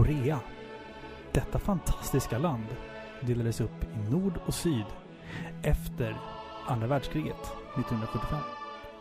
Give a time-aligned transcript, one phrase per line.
[0.00, 0.40] Korea.
[1.32, 2.66] Detta fantastiska land
[3.20, 4.84] delades upp i nord och syd
[5.62, 6.16] efter
[6.66, 7.42] andra världskriget
[7.76, 8.38] 1945.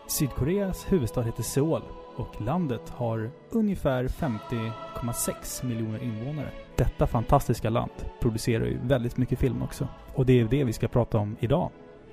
[0.08, 1.82] Sydkoreas huvudstad heter Seoul
[2.16, 6.52] och landet har ungefär 50,6 miljoner invånare.
[6.76, 9.88] Detta fantastiska land producerar ju väldigt mycket film också.
[10.16, 11.70] Och det är det vi ska prata om idag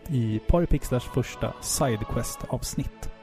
[0.09, 3.16] i Paripixlars första Sidequest-avsnitt.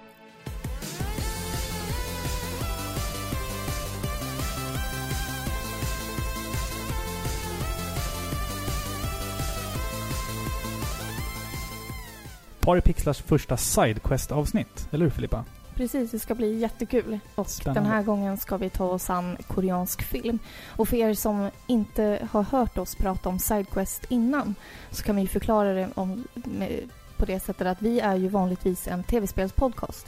[12.66, 14.88] Paripixlars första Sidequest-avsnitt.
[14.92, 15.46] Eller hur Filippa?
[15.76, 17.20] Precis, det ska bli jättekul.
[17.36, 17.82] Och Spännande.
[17.82, 20.40] den här gången ska vi ta oss an koreansk film.
[20.68, 24.56] Och för er som inte har hört oss prata om Sidequest innan
[24.92, 28.88] så kan vi förklara det om, med, på det sättet att vi är ju vanligtvis
[28.88, 30.08] en tv-spelspodcast.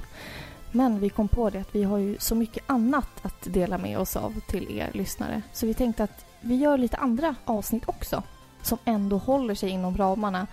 [0.72, 3.99] Men vi kom på det att vi har ju så mycket annat att dela med
[3.99, 5.41] oss av till er lyssnare.
[5.53, 8.23] Så vi tänkte att vi gör lite andra avsnitt också
[8.66, 10.47] som ändå håller sig inom ramarna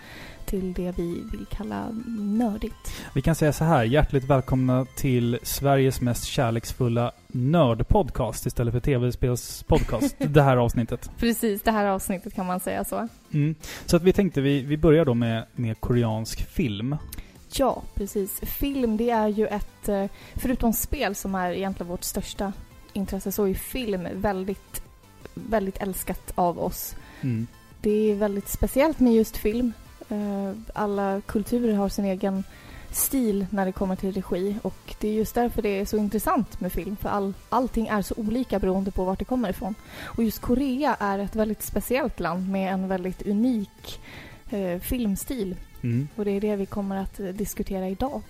[0.45, 1.89] till det vi vill kalla
[2.19, 2.75] nördigt.
[3.15, 10.15] Vi kan säga så här, hjärtligt välkomna till Sveriges mest kärleksfulla nördpodcast istället för tv-spelspodcast,
[10.19, 11.11] det här avsnittet.
[11.19, 13.09] Precis, det här avsnittet kan man säga så.
[13.33, 13.55] Mm.
[13.87, 16.97] Så att vi tänkte, vi, vi börjar då med, med koreansk film.
[17.55, 18.41] Ja, precis.
[18.41, 19.89] Film, det är ju ett...
[19.89, 20.05] eh,
[20.35, 22.53] Förutom spel som är egentligen vårt största
[22.93, 24.83] intresse så är film väldigt,
[25.35, 26.97] väldigt älskat av oss.
[27.21, 27.47] Mm.
[27.83, 29.73] Det är väldigt speciellt med just film.
[30.09, 32.45] Eh, Alla kulturer har sin egen
[32.91, 36.61] stil när det kommer till regi och det är just därför det är så intressant
[36.61, 39.75] med film för all, allting är så olika beroende på vart det kommer ifrån.
[40.05, 44.01] Och just Korea är ett väldigt speciellt land med en väldigt unik
[44.51, 46.09] eh, filmstil Mm.
[46.17, 48.23] och det är det vi kommer att eh, diskutera idag.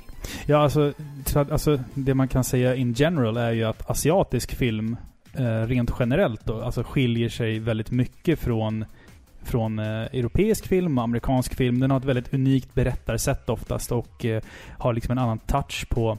[0.47, 0.93] Ja, alltså,
[1.35, 4.97] alltså det man kan säga in general är ju att asiatisk film
[5.35, 8.85] eh, rent generellt då, alltså skiljer sig väldigt mycket från
[9.45, 11.81] från eh, europeisk film och amerikansk film.
[11.81, 14.43] Den har ett väldigt unikt berättarsätt oftast och eh,
[14.79, 16.19] har liksom en annan touch på...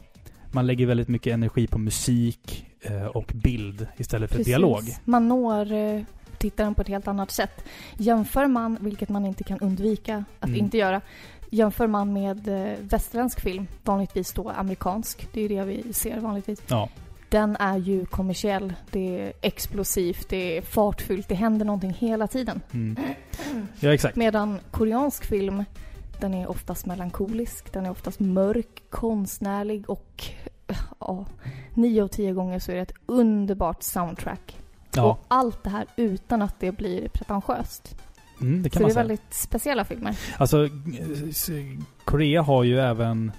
[0.52, 4.82] Man lägger väldigt mycket energi på musik eh, och bild istället för dialog.
[5.06, 6.02] Man når eh,
[6.38, 7.64] tittaren på ett helt annat sätt.
[7.98, 10.60] Jämför man, vilket man inte kan undvika att Mm.
[10.60, 11.02] inte göra,
[11.50, 16.62] jämför man med eh, västerländsk film, vanligtvis då amerikansk, det är det vi ser vanligtvis.
[16.68, 16.90] Ja.
[17.34, 22.62] Den är ju kommersiell, det är explosivt, det är fartfyllt, det händer någonting hela tiden.
[22.74, 22.98] Mm.
[23.80, 24.16] Ja, exakt.
[24.16, 25.64] Medan koreansk film,
[26.20, 30.24] den är oftast melankolisk, den är oftast mörk, konstnärlig och
[31.00, 31.26] ja,
[31.74, 34.58] nio av tio gånger så är det ett underbart soundtrack.
[34.96, 37.96] Ja, Och allt det här utan att det blir pretentiöst.
[38.42, 39.02] mm, det Så kan det man är säga.
[39.04, 40.18] väldigt speciella filmer.
[40.38, 40.70] Alltså, eh,
[42.06, 43.32] Korea har ju även...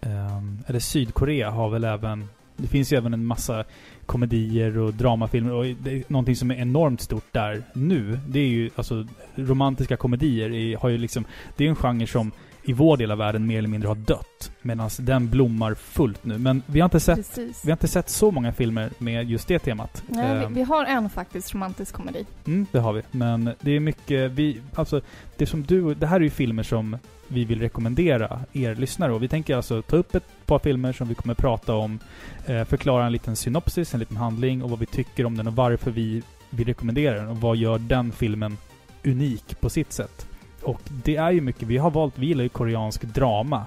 [0.00, 2.28] ehm, eller Sydkorea har väl även...
[2.56, 3.64] Det finns ju även en massa
[4.06, 8.18] komedier och dramafilmer och det någonting som är enormt stort där nu.
[8.28, 11.24] Det är ju alltså romantiska komedier är, har ju liksom...
[11.56, 12.32] Det är en genre som
[12.64, 14.52] i vår del av världen mer eller mindre har dött.
[14.62, 16.38] Medan den blommar fullt nu.
[16.38, 17.64] Men vi har inte sett, Precis.
[17.64, 20.02] vi har inte sett så många filmer med just det temat.
[20.08, 22.26] Nej, vi, Ehm, vi har en faktiskt romantisk komedi.
[22.46, 23.02] Mm, det har vi.
[23.10, 25.00] Men det är mycket, vi, alltså,
[25.36, 26.98] det som du, det här är ju filmer som
[27.32, 31.08] vi vill rekommendera er lyssnare och vi tänker alltså ta upp ett par filmer som
[31.08, 31.98] vi kommer prata om,
[32.46, 35.56] eh, förklara en liten synopsis, en liten handling och vad vi tycker om den och
[35.56, 38.56] varför vi vill rekommendera den och vad gör den filmen
[39.04, 40.26] unik på sitt sätt.
[40.62, 43.66] Och det är ju mycket, vi har valt, vi gillar ju koreansk drama.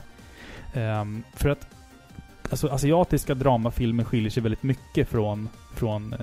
[0.73, 1.67] Um, för att
[2.49, 6.19] Alltså asiatiska dramafilmer skiljer sig väldigt mycket från, från eh,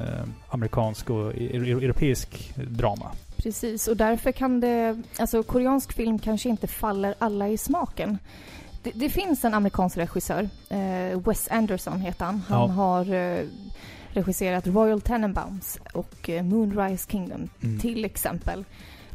[0.49, 3.11] amerikansk och e-, e-, e-, europeisk drama.
[3.43, 5.03] Precis, och därför kan det...
[5.19, 8.19] Alltså koreansk film kanske inte faller alla i smaken.
[8.83, 12.43] Det, det finns en amerikansk regissör, eh, Wes Anderson heter han.
[12.49, 12.67] Han Ja.
[12.67, 13.45] har eh,
[14.09, 17.79] regisserat Royal Tenenbaums och eh, Moonrise Kingdom Mm.
[17.81, 18.65] till exempel.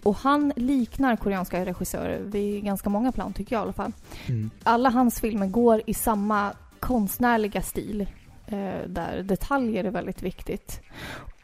[0.04, 3.92] Och han liknar koreanska regissörer vid ganska många plan, tycker jag i alla fall.
[4.28, 4.50] Mm.
[4.64, 8.02] Alla hans filmer går i samma konstnärliga stil
[8.48, 10.82] eh, där detaljer är väldigt viktigt.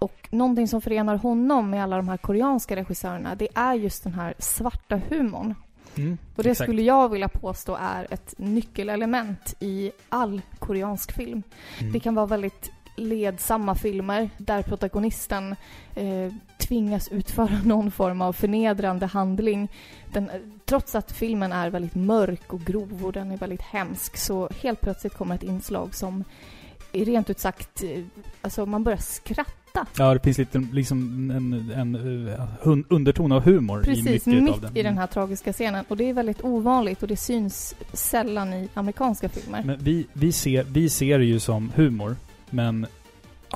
[0.03, 4.13] Och någonting som förenar honom med alla de här koreanska regissörerna det är just den
[4.13, 5.55] här svarta humorn.
[5.95, 6.17] Mm.
[6.35, 6.67] Och det Exakt.
[6.67, 11.43] skulle jag vilja påstå är ett nyckelelement i all koreansk film.
[11.79, 11.93] Mm.
[11.93, 15.55] Det kan vara väldigt ledsamma filmer där protagonisten
[15.95, 19.71] eh, tvingas utföra någon form av förnedrande handling.
[20.13, 20.29] Den,
[20.65, 24.81] trots att filmen är väldigt mörk och grov och den är väldigt hemsk så helt
[24.81, 26.23] plötsligt kommer ett inslag som
[26.91, 28.03] rent ut sagt, eh,
[28.41, 29.62] alltså man börjar skratta.
[29.97, 34.43] Ja, det finns lite liksom en, en, eh, hun- underton av humor i Precis, mycket
[34.43, 34.77] mitt av den.
[34.77, 35.85] i den här tragiska scenen.
[35.87, 39.63] Och det är väldigt ovanligt och det syns sällan i amerikanska filmer.
[39.65, 42.15] Men vi, vi, ser, vi ser det ju som humor,
[42.49, 42.85] men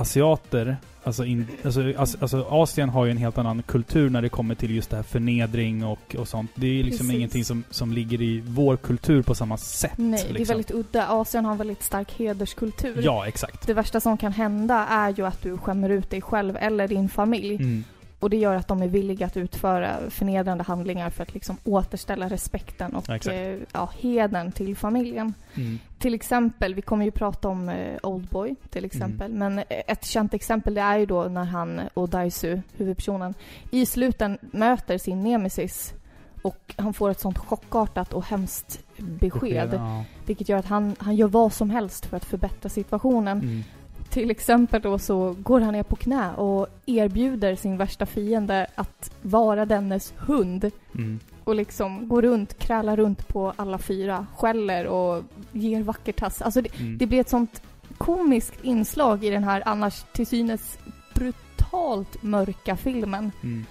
[0.02, 4.56] asiater, alltså, in, alltså, alltså Asien har ju en helt annan kultur när det kommer
[4.56, 6.52] till just det här förnedring och, och sånt.
[6.56, 7.16] Det är liksom Precis.
[7.16, 9.92] ingenting som, som ligger i vår kultur på samma sätt.
[9.96, 10.54] Nej, det är liksom.
[10.54, 11.08] väldigt udda.
[11.08, 13.02] Asien har en väldigt stark hederskultur.
[13.04, 13.68] Ja, exakt.
[13.68, 17.10] Det värsta som kan hända är ju att du skämmer ut dig själv eller din
[17.10, 17.56] familj.
[17.56, 17.84] Mm.
[18.20, 22.30] Och det gör att de är villiga att utföra förnedrande handlingar för att liksom återställa
[22.30, 25.34] respekten och eh, ja, hedern till familjen.
[25.56, 25.80] Mm.
[26.00, 29.32] Till exempel, vi kommer ju prata om eh, Oldboy till exempel.
[29.32, 33.34] Men eh, ett känt exempel det är ju då när han, Odaisu, huvudpersonen,
[33.72, 35.94] i sluten möter sin nemesis
[36.42, 39.74] och han får ett sånt chockartat och hemskt besked.
[39.74, 40.04] Ja.
[40.26, 43.42] Vilket gör att han, han gör vad som helst för att förbättra situationen.
[43.42, 43.64] Mm.
[44.10, 49.12] Till exempel då så går han ner på knä och erbjuder sin värsta fiende att
[49.22, 50.72] vara dennes hund.
[50.96, 51.20] Mm.
[51.44, 56.42] Och liksom går runt, krälar runt på alla fyra, skäller och ger vacker tass.
[56.42, 56.98] Alltså det, Mm.
[56.98, 57.62] det blir ett sånt
[57.98, 60.78] komiskt inslag i den här annars till synes
[61.14, 63.32] brutalt mörka filmen.
[63.44, 63.66] Mm.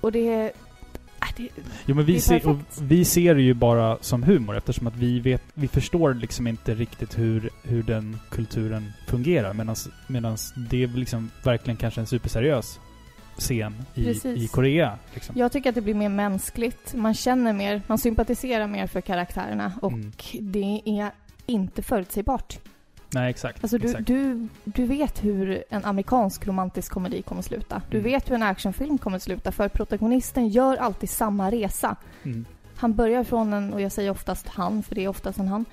[0.00, 0.52] Och det
[1.36, 1.48] det
[1.86, 5.42] Jo men vi ser, vi ser det ju bara som humor eftersom att vi vet,
[5.54, 9.54] vi förstår liksom inte riktigt hur, hur den kulturen fungerar
[10.08, 10.36] medan
[10.70, 12.80] det är liksom verkligen kanske en superseriös
[13.38, 14.44] scen i, Precis.
[14.44, 14.98] i Korea.
[15.14, 15.38] Liksom.
[15.38, 16.94] jag tycker att det blir mer mänskligt.
[16.94, 20.12] Man känner mer, man sympatiserar mer för karaktärerna och Mm.
[20.40, 21.10] det är
[21.46, 22.58] inte förutsägbart.
[23.14, 23.58] Nej exakt.
[23.64, 24.06] Alltså du, exakt.
[24.06, 27.82] du, du vet hur en amerikansk romantisk komedi kommer sluta.
[27.90, 28.10] Du Mm.
[28.12, 31.96] vet hur en actionfilm kommer sluta för protagonisten gör alltid samma resa.
[32.22, 32.44] Mm.
[32.76, 35.64] Han börjar från en, och jag säger oftast han, för det är oftast en han,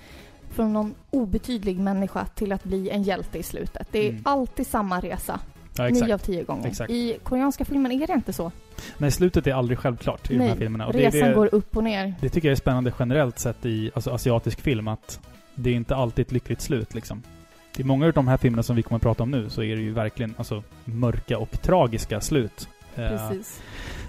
[0.49, 3.87] från någon obetydlig människa till att bli en hjälte i slutet.
[3.91, 4.21] Det är Mm.
[4.25, 5.39] alltid samma resa,
[5.77, 6.67] Ja, nio av tio gånger.
[6.67, 6.91] Exakt.
[6.91, 8.51] I koreanska filmen är det inte så.
[8.97, 10.87] Nej, slutet är aldrig självklart i de här Nej, filmerna.
[10.87, 12.13] Och det, Resan det, går upp och ner.
[12.21, 15.19] det tycker jag är spännande generellt sett i alltså, asiatisk film att
[15.59, 17.23] det är inte alltid ett lyckligt slut liksom.
[17.77, 19.75] I många av de här filmerna som vi kommer att prata om nu så är
[19.75, 22.69] det ju verkligen alltså, mörka och tragiska slut.
[22.95, 23.61] Eh, Precis.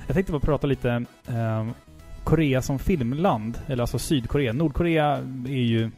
[0.07, 1.67] Jag tänkte bara prata lite eh,
[2.25, 4.53] Korea som filmland, eller alltså Sydkorea.
[4.53, 5.17] Nordkorea
[5.49, 5.91] är ju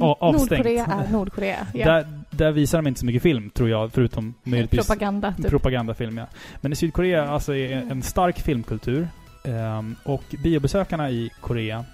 [0.00, 0.50] a- avstängt.
[0.50, 1.66] Nordkorea är Nordkorea.
[1.74, 1.86] Ja.
[1.92, 5.48] Där, där visar de inte så mycket film, tror jag, förutom möjligtvis Propaganda, typ.
[5.48, 6.18] propagandafilm.
[6.18, 6.26] Ja.
[6.60, 9.08] Men i Sydkorea alltså är en stark filmkultur.
[9.44, 11.84] ehm, och biobesökarna i Korea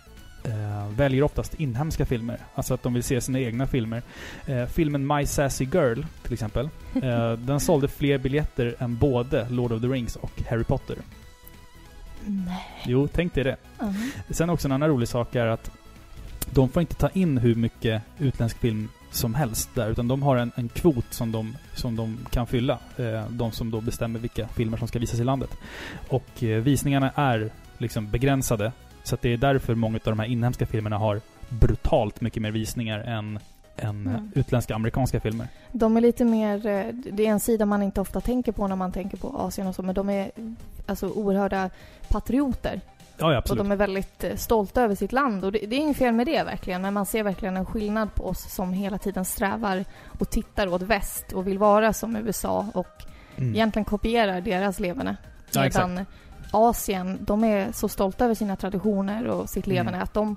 [0.44, 2.38] eh, väljer oftast inhemska filmer.
[2.54, 4.02] Alltså att de vill se sina egna filmer.
[4.46, 6.68] Eh, filmen My Sassy Girl, till exempel.
[7.02, 10.96] eh, den sålde fler biljetter än både Lord of the Rings och Harry Potter.
[12.26, 12.82] Nej.
[12.86, 13.56] Jo, tänk dig det.
[13.80, 14.10] Mhm.
[14.30, 15.70] Sen också en annan rolig sak är att
[16.50, 20.36] de får inte ta in hur mycket utländsk film som helst där, utan de har
[20.36, 22.78] en, en kvot som de, som de kan fylla.
[22.96, 25.50] Eh, de som då bestämmer vilka filmer som ska visas i landet.
[26.08, 28.72] Och eh, visningarna är liksom begränsade.
[29.04, 32.98] Så det är därför många av de här inhemska filmerna har brutalt mycket mer visningar
[32.98, 33.38] än,
[33.76, 34.14] än Mm.
[34.14, 35.48] eh, utländska amerikanska filmer.
[35.72, 38.76] De är lite mer, eh, det är en sida man inte ofta tänker på när
[38.76, 40.30] man tänker på Asien och så, men de är
[40.86, 41.70] alltså oerhörda
[42.08, 42.80] patrioter.
[43.18, 43.64] Ja, ja Och absolut.
[43.64, 45.44] de är väldigt eh, stolta över sitt land.
[45.44, 48.14] Och det, det är inget fel med det verkligen, men man ser verkligen en skillnad
[48.14, 49.84] på oss som hela tiden strävar
[50.18, 53.02] och tittar åt väst och vill vara som USA och
[53.36, 53.54] Mm.
[53.54, 55.16] egentligen kopierar deras leverne.
[55.52, 55.62] Ja.
[55.62, 56.06] Medan
[56.54, 59.76] Asien, de är så stolta över sina traditioner och sitt Mm.
[59.76, 60.36] leverne att de,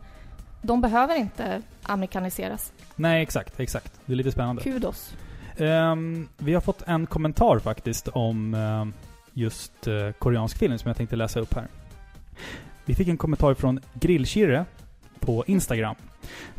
[0.61, 2.71] de behöver inte amerikaniseras.
[2.95, 3.93] Nej, exakt, exakt.
[4.05, 4.61] Det är lite spännande.
[4.61, 5.13] Kudos.
[5.57, 8.93] Ehm, vi har fått en kommentar faktiskt om ehm,
[9.33, 11.67] just eh, koreansk film som jag tänkte läsa upp här.
[12.85, 14.65] Vi fick en kommentar från Grillkirre
[15.19, 15.95] på Instagram.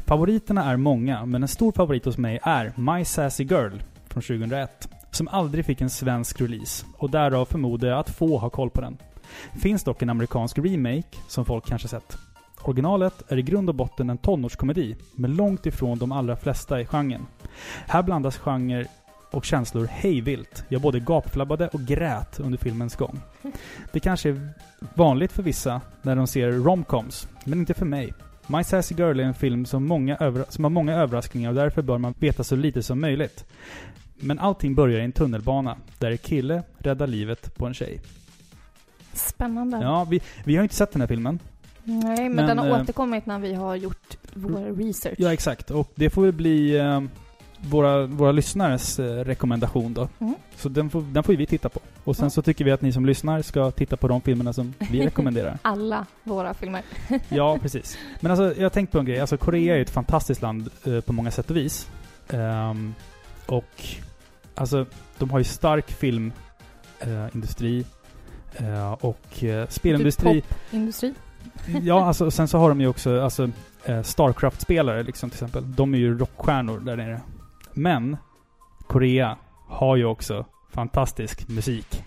[0.06, 3.72] Favoriterna är många, men en stor favorit hos mig är My Sassy Girl
[4.08, 4.88] från 2001.
[5.10, 8.80] Som aldrig fick en svensk release och därav förmodar jag att få har koll på
[8.80, 8.96] den.
[9.62, 12.18] Finns dock en amerikansk remake som folk kanske sett.
[12.62, 16.86] Originalet är i grund och botten en tonårskomedi, men långt ifrån de allra flesta i
[16.86, 17.26] genren.
[17.86, 18.86] Här blandas genre
[19.30, 20.64] och känslor hejvilt.
[20.68, 23.20] Jag både gapflabbade och grät under filmens gång.
[23.92, 24.48] Det kanske är
[24.94, 28.14] vanligt för vissa när de ser romcoms, men inte för mig.
[28.46, 31.98] My Sassy Girl är en film som, många som har många överraskningar och därför bör
[31.98, 33.44] man veta så lite som möjligt.
[34.16, 38.00] Men allting börjar i en tunnelbana, där en kille räddar livet på en tjej.
[39.18, 39.78] Spännande.
[39.82, 41.38] Ja, vi, vi har inte sett den här filmen.
[41.84, 45.14] Nej, men, Men, den har eh, återkommit när vi har gjort vår research.
[45.18, 45.70] Ja, exakt.
[45.70, 47.00] Och det får väl bli eh,
[47.60, 50.08] våra, våra lyssnares eh, rekommendation då.
[50.18, 50.34] Mm.
[50.56, 51.80] Så den får, den får vi titta på.
[52.04, 52.30] Och sen Ja.
[52.30, 55.58] så tycker vi att ni som lyssnar ska titta på de filmerna som vi rekommenderar.
[55.62, 56.82] Alla våra filmer.
[57.28, 57.98] ja, precis.
[58.20, 59.20] Men alltså, jag har tänkt på en grej.
[59.20, 61.90] Alltså, Korea är ett fantastiskt land eh, på många sätt och vis.
[62.30, 62.94] Ehm,
[63.46, 63.84] och
[64.54, 64.86] alltså,
[65.18, 67.84] de har ju stark filmindustri.
[68.56, 70.42] Eh, och eh, spelindustri.
[70.70, 71.14] Industri.
[71.82, 73.50] Ja, alltså, sen så har de ju också alltså,
[73.84, 75.74] eh, Starcraft-spelare liksom till exempel.
[75.76, 77.20] De är ju rockstjärnor där nere.
[77.72, 78.16] Men
[78.86, 79.36] Korea
[79.68, 82.02] har ju också fantastisk musik.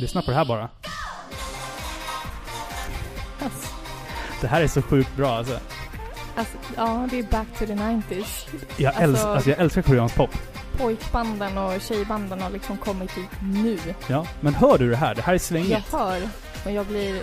[0.00, 0.68] Lyssna på det här bara.
[4.40, 5.58] Det här är så sjukt bra alltså.
[6.36, 8.48] alltså, ja, det är back to the 90s.
[8.76, 10.30] Jag, Alltså- älsk, alltså jag älskar koreansk pop.
[10.78, 13.78] Pojkbanden och tjejbanden har liksom kommit hit nu.
[14.08, 14.26] Ja.
[14.40, 15.14] Men hör du det här?
[15.14, 15.92] Det här är Jag svängigt.
[15.92, 16.22] hör
[16.64, 17.22] och jag blir,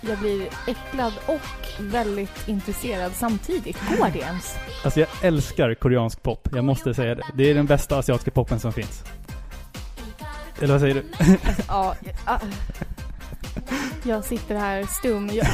[0.00, 1.40] jag blir äcklad och
[1.78, 3.76] väldigt intresserad samtidigt.
[3.98, 4.56] Går det ens?
[4.84, 6.48] Alltså jag älskar koreansk pop.
[6.54, 7.22] Jag måste säga det.
[7.34, 9.04] Det är den bästa asiatiska poppen som finns.
[10.58, 11.04] Eller vad säger du?
[11.18, 11.94] Alltså, ja,
[12.26, 12.40] ja.
[14.02, 15.30] Jag sitter här stum.
[15.32, 15.46] Jag,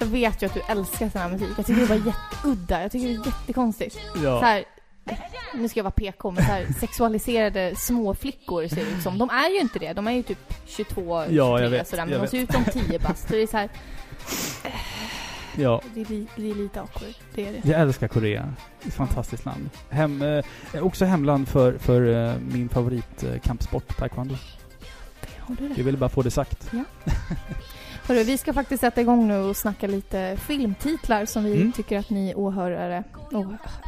[0.00, 1.48] jag vet ju att du älskar sån här musik.
[1.56, 2.82] Jag tycker det var jätteudda.
[2.82, 3.94] Jag tycker det är jättekonstigt.
[4.14, 4.40] Så Ja.
[4.40, 4.64] här,
[5.54, 9.18] nu ska jag vara PK, men så här sexualiserade småflickor ser det ut som.
[9.18, 9.92] De är ju inte det.
[9.92, 12.06] De är ju typ 22, 23 Ja, vet, sådär.
[12.06, 13.28] Men de ser ut som 10 bast.
[13.28, 13.68] Så det är så här,
[15.56, 15.82] ja.
[15.94, 17.14] det är, det är lite awkward.
[17.34, 17.68] Det är det.
[17.68, 18.54] Jag älskar Korea.
[18.86, 19.70] Ett fantastiskt land.
[19.90, 20.44] Hem, eh,
[20.80, 23.56] också hemland för, för eh, min favorit eh,
[23.98, 24.34] taekwondo.
[25.48, 25.74] Det?
[25.76, 26.70] Jag ville bara få det sagt.
[28.07, 31.71] Hörru, vi ska faktiskt sätta igång nu och snacka lite filmtitlar som vi Mm.
[31.71, 33.03] tycker att ni åhörare...
[33.31, 33.47] Åh,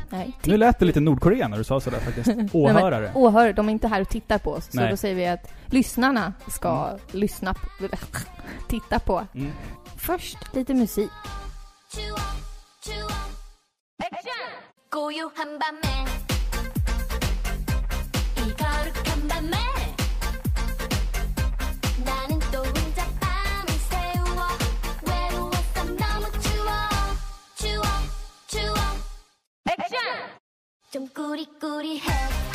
[0.10, 2.30] nej, Nu lät det lite Nordkorea när du sa sådär faktiskt.
[2.56, 3.12] Åhörare.
[3.16, 4.66] åhörare, de är inte här och tittar på oss.
[4.72, 4.90] Så Nej.
[4.90, 7.88] då säger vi att lyssnarna ska lyssna på,
[8.68, 9.26] titta på.
[9.36, 9.52] Mm.
[9.98, 11.10] Först lite musik.
[11.94, 12.18] 추워
[12.86, 13.10] 추워
[14.90, 15.88] 고요한 밤에
[18.38, 19.81] 이 거룩한 밤에
[30.93, 32.52] 좀 꾸리꾸리해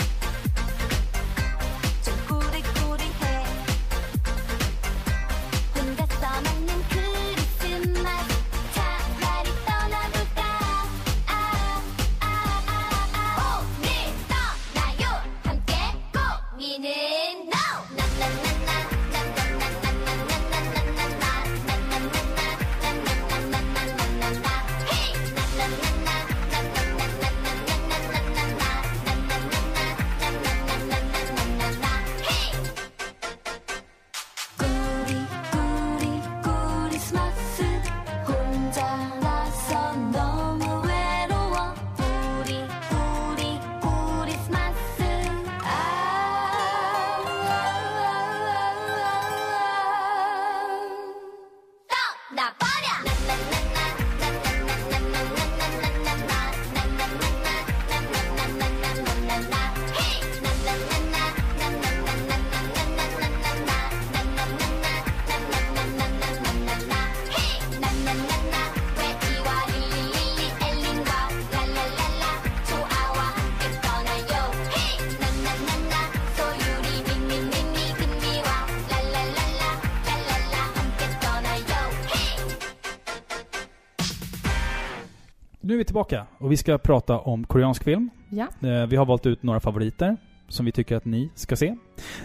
[86.06, 88.10] tillbaka och vi ska prata om koreansk film.
[88.30, 88.48] Ja.
[88.68, 91.76] Eh, Vi har valt ut några favoriter som vi tycker att ni ska se.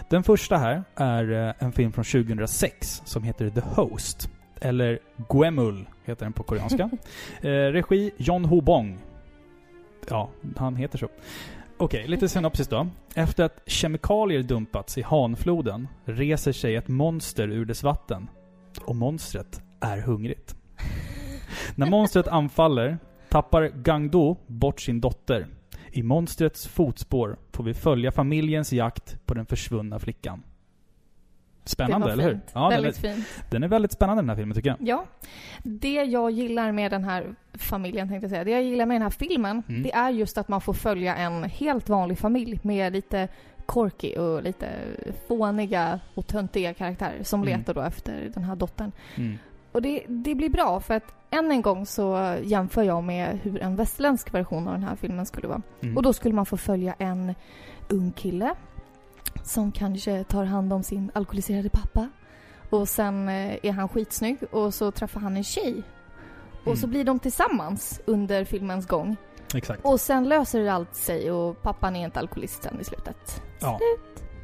[0.09, 4.29] Den första här är eh, en film från 2006 som heter The Host.
[4.61, 4.99] Eller
[5.29, 6.89] Gwemul heter den på koreanska.
[7.41, 8.97] eh, regi John Ho Bong.
[10.09, 11.07] Ja, han heter så.
[11.77, 12.87] Okej, lite synopsis då.
[13.15, 18.29] Efter att kemikalier dumpats i Hanfloden reser sig ett monster ur dess vatten.
[18.85, 20.55] Och monstret är hungrigt.
[21.75, 22.97] När monstret anfaller
[23.33, 25.47] tappar Gangdo bort sin dotter.
[25.91, 30.43] I monstrets fotspår får vi följa familjens jakt på den försvunna flickan.
[31.65, 32.39] Spännande, eller hur?
[32.53, 33.25] Ja, den är, väldigt fint.
[33.51, 34.77] den är väldigt spännande den här filmen tycker jag.
[34.81, 35.05] Ja.
[35.63, 38.43] Det jag gillar med den här familjen, tänkte jag säga.
[38.43, 39.83] Det jag gillar med den här filmen, Mm.
[39.83, 43.27] det är just att man får följa en helt vanlig familj med lite
[43.67, 44.67] quirky och lite
[45.27, 47.59] fåniga och töntiga karaktärer som Mm.
[47.59, 48.91] letar då efter den här dottern.
[49.15, 49.37] Mm.
[49.73, 53.61] Och det, det blir bra för att än en gång så jämför jag med hur
[53.61, 55.61] en västländsk version av den här filmen skulle vara.
[55.81, 55.97] Mm.
[55.97, 57.35] Och då skulle man få följa en
[57.89, 58.55] ung kille
[59.43, 62.09] som kanske tar hand om sin alkoholiserade pappa.
[62.69, 65.83] Och sen eh, är han skitsnygg och så träffar han en tjej.
[66.65, 66.89] Och så Mm.
[66.89, 69.15] blir de tillsammans under filmens gång.
[69.55, 69.85] Exakt.
[69.85, 73.41] Och sen löser det allt sig och pappan är inte alkoholist sen i slutet.
[73.61, 73.79] Ja.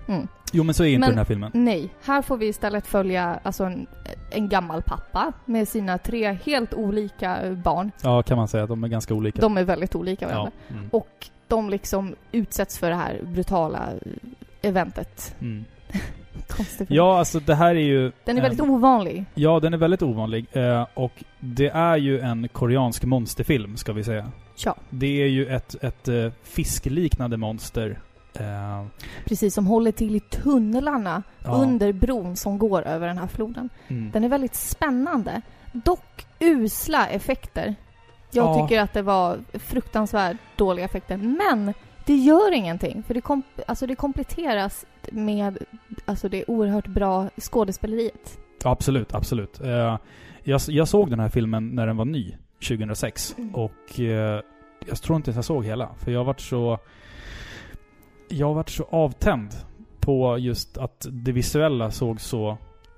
[0.07, 0.27] Mm.
[0.51, 1.51] Jo men så är inte Men- den här filmen.
[1.53, 3.87] Nej, här får vi istället följa alltså en,
[4.31, 7.91] en gammal pappa med sina tre helt olika barn.
[8.03, 8.65] Ja, kan man säga.
[8.65, 9.41] De är ganska olika.
[9.41, 10.51] De är väldigt olika varandra.
[10.67, 10.73] ja.
[10.75, 10.89] Mm.
[10.91, 13.89] Och de liksom utsätts för det här brutala
[14.61, 15.35] eventet.
[15.41, 15.65] Mm.
[16.47, 16.97] konstig film.
[16.97, 18.11] Ja, alltså det här är ju...
[18.25, 19.25] Den är väldigt en- ovanlig.
[19.33, 20.45] Ja, den är väldigt ovanlig.
[20.51, 24.31] Eh, och det är ju en koreansk monsterfilm, ska vi säga.
[24.65, 27.99] Ja, Det är ju ett, ett eh, fiskliknande monster.
[28.33, 28.85] Eh,
[29.25, 29.53] precis.
[29.53, 33.69] Som håller till i tunnlarna ja, under bron som går över den här floden.
[33.87, 34.11] mm.
[34.11, 35.41] Den är väldigt spännande.
[35.73, 37.75] Dock usla effekter.
[38.31, 38.61] Jag Ja.
[38.67, 41.17] tycker att det var fruktansvärt dåliga effekter.
[41.17, 41.73] Men
[42.05, 43.03] det gör ingenting.
[43.03, 45.57] För det, kom, alltså det kompletteras med
[46.05, 48.39] alltså det oerhört bra skådespeleriet.
[48.63, 49.61] Absolut, absolut.
[49.61, 49.97] Eh,
[50.43, 52.35] jag, jag såg den här filmen när den var ny,
[52.67, 53.35] 2006.
[53.37, 53.55] Mm.
[53.55, 54.41] Och eh,
[54.87, 55.89] jag tror inte ens jag såg hela.
[55.97, 56.77] För jag varit så...
[58.29, 59.49] Jag varit så avtänd
[59.99, 62.49] på just att det visuella såg så...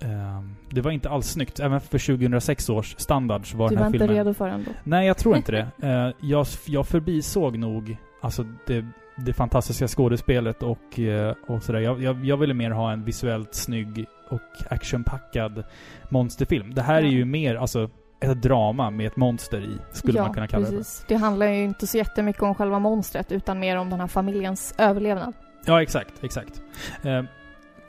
[0.01, 1.59] Eh, det var inte alls snyggt.
[1.59, 4.17] Även för 2006 års standard så var Du den var här inte filmen...
[4.25, 4.71] redo för den då?
[4.83, 5.67] Nej, jag tror inte det.
[5.88, 8.85] Eh, jag, jag förbisåg nog alltså det,
[9.17, 11.79] det fantastiska skådespelet och, eh, och sådär.
[11.79, 15.63] Jag, jag, jag ville mer ha en visuellt snygg och actionpackad
[16.09, 16.73] monsterfilm.
[16.73, 17.11] Det här är Ja.
[17.11, 17.89] ju mer alltså
[18.21, 21.05] ett drama med ett monster i, skulle ja, man kunna kalla det precis.
[21.07, 24.73] Det handlar ju inte så jättemycket om själva monstret utan mer om den här familjens
[24.77, 25.33] överlevnad.
[25.33, 25.71] för.
[25.71, 26.61] Ja, exakt, exakt.
[27.03, 27.23] Eh,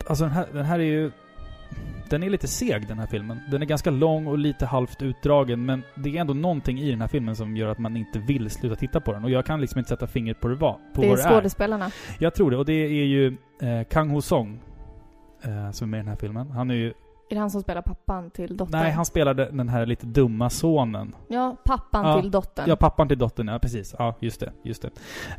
[0.06, 1.12] alltså den här, den här är ju...
[2.10, 3.40] Den är lite seg den här filmen.
[3.50, 7.00] Den är ganska lång och lite halvt utdragen men det är ändå någonting i den
[7.00, 9.24] här filmen som gör att man inte vill sluta titta på den.
[9.24, 11.30] Och jag kan liksom inte sätta fingret på, det på det vad det är.
[11.30, 11.90] skådespelarna.
[12.18, 12.56] Jag tror det.
[12.56, 14.60] Och det är ju eh, Kang Ho Song
[15.42, 16.50] eh, som är med i den här filmen.
[16.50, 16.92] Han är ju...
[17.32, 18.80] Är det han som spelar pappan till dottern?
[18.80, 21.14] Nej, han spelade den här lite dumma sonen.
[21.28, 22.64] Ja, pappan Ja, till dottern.
[22.68, 23.48] Ja, pappan till dottern.
[23.48, 23.94] Ja, precis.
[23.98, 24.52] Ja, just det.
[24.62, 24.90] Just det.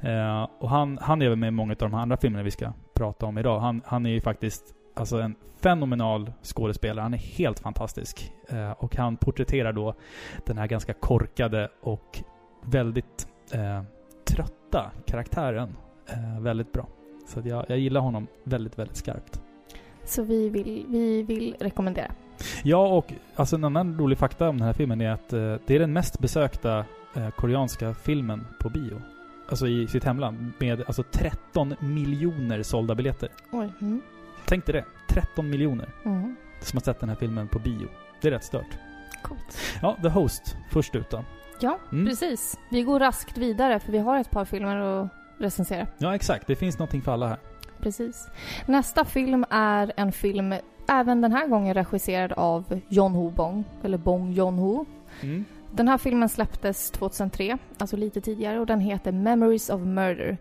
[0.10, 2.74] Eh, och han, han är väl med i många av de andra filmerna vi ska
[2.94, 3.60] prata om idag.
[3.60, 7.04] Han, han är ju faktiskt alltså en fenomenal skådespelare.
[7.04, 8.34] Han är helt fantastisk.
[8.50, 9.94] Eh, och han porträtterar då
[10.46, 12.24] den här ganska korkade och
[12.62, 13.84] väldigt eh,
[14.26, 15.76] trötta karaktären
[16.10, 16.88] eh, väldigt bra.
[17.28, 19.42] Så jag, jag gillar honom väldigt, väldigt skarpt.
[20.06, 22.12] Så vi vill, vi vill rekommendera.
[22.64, 25.76] Ja, och alltså en annan rolig fakta om den här filmen är att eh, det
[25.76, 26.86] är den mest besökta
[27.16, 29.02] eh, koreanska filmen på bio.
[29.50, 30.52] Alltså i sitt hemland.
[30.60, 33.30] Med alltså 13 miljoner sålda biljetter.
[33.52, 33.70] Oj.
[33.82, 34.02] Mm.
[34.46, 34.86] Tänk dig det.
[35.14, 36.36] 13 miljoner Mm.
[36.62, 37.88] som har sett den här filmen på bio.
[38.22, 38.78] Det är rätt stört.
[39.24, 39.58] Coolt.
[39.82, 40.58] Ja, The Host.
[40.72, 41.24] Först ut då.
[41.60, 42.06] Ja, Mm.
[42.06, 42.60] precis.
[42.72, 45.88] Vi går raskt vidare för vi har ett par filmer att recensera.
[45.98, 46.48] Ja, exakt.
[46.48, 47.38] Det finns någonting för alla här.
[47.84, 48.28] Precis.
[48.66, 50.56] Nästa film är en film,
[50.88, 54.86] även den här gången regisserad av John Ho Bong, eller Bong Joon-Ho.
[55.22, 55.46] Mm.
[55.72, 60.38] Den här filmen släpptes 2003, alltså lite tidigare, och den heter Memories of Murder.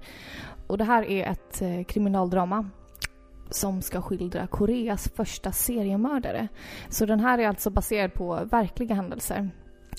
[0.66, 2.68] Och det här är ett eh, kriminaldrama
[3.50, 6.48] som ska skildra Koreas första seriemördare.
[6.88, 9.50] Så den här är alltså baserad på verkliga händelser.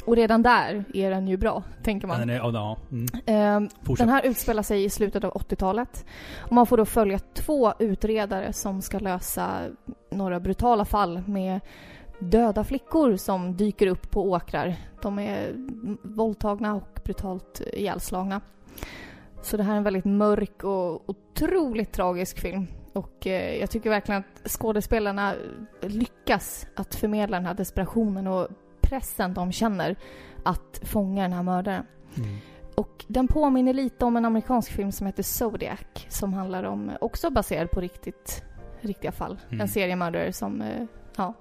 [0.06, 2.20] Och redan där är den ju bra, tänker man.
[2.20, 2.78] Den är, ja.
[2.92, 3.06] Mm.
[3.26, 6.06] Ehm, den här utspelar sig i slutet av 80-talet.
[6.38, 9.60] Och man får då följa två utredare som ska lösa
[10.12, 11.62] några brutala fall med
[12.20, 14.76] döda flickor som dyker upp på åkrar.
[15.02, 15.54] De är
[16.04, 18.42] våldtagna och brutalt ihjälslagna.
[19.42, 22.68] Så det här är en väldigt mörk och otroligt tragisk film.
[22.94, 25.34] Och eh, jag tycker verkligen att skådespelarna
[25.82, 28.48] lyckas att förmedla den här desperationen och
[28.84, 29.96] pressen de känner
[30.43, 31.86] att fånga den här mördaren.
[32.17, 32.38] Mm.
[32.76, 37.30] Och den påminner lite om en amerikansk film som heter Zodiac som handlar om, också
[37.30, 38.43] baserad på riktigt,
[38.82, 39.39] riktiga fall.
[39.48, 39.62] Mm.
[39.62, 41.34] En seriemördare som, eh, ja.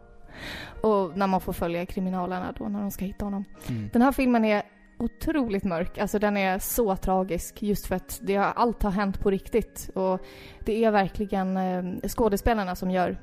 [0.80, 3.44] Och när man får följa kriminalerna då när de ska hitta honom.
[3.68, 3.90] Mm.
[3.92, 4.62] Den här filmen är
[4.98, 5.98] otroligt mörk.
[5.98, 9.90] Alltså den är så tragisk just för att det har, allt har hänt på riktigt.
[9.94, 10.20] Och
[10.64, 13.18] det är verkligen eh, skådespelarna som gör,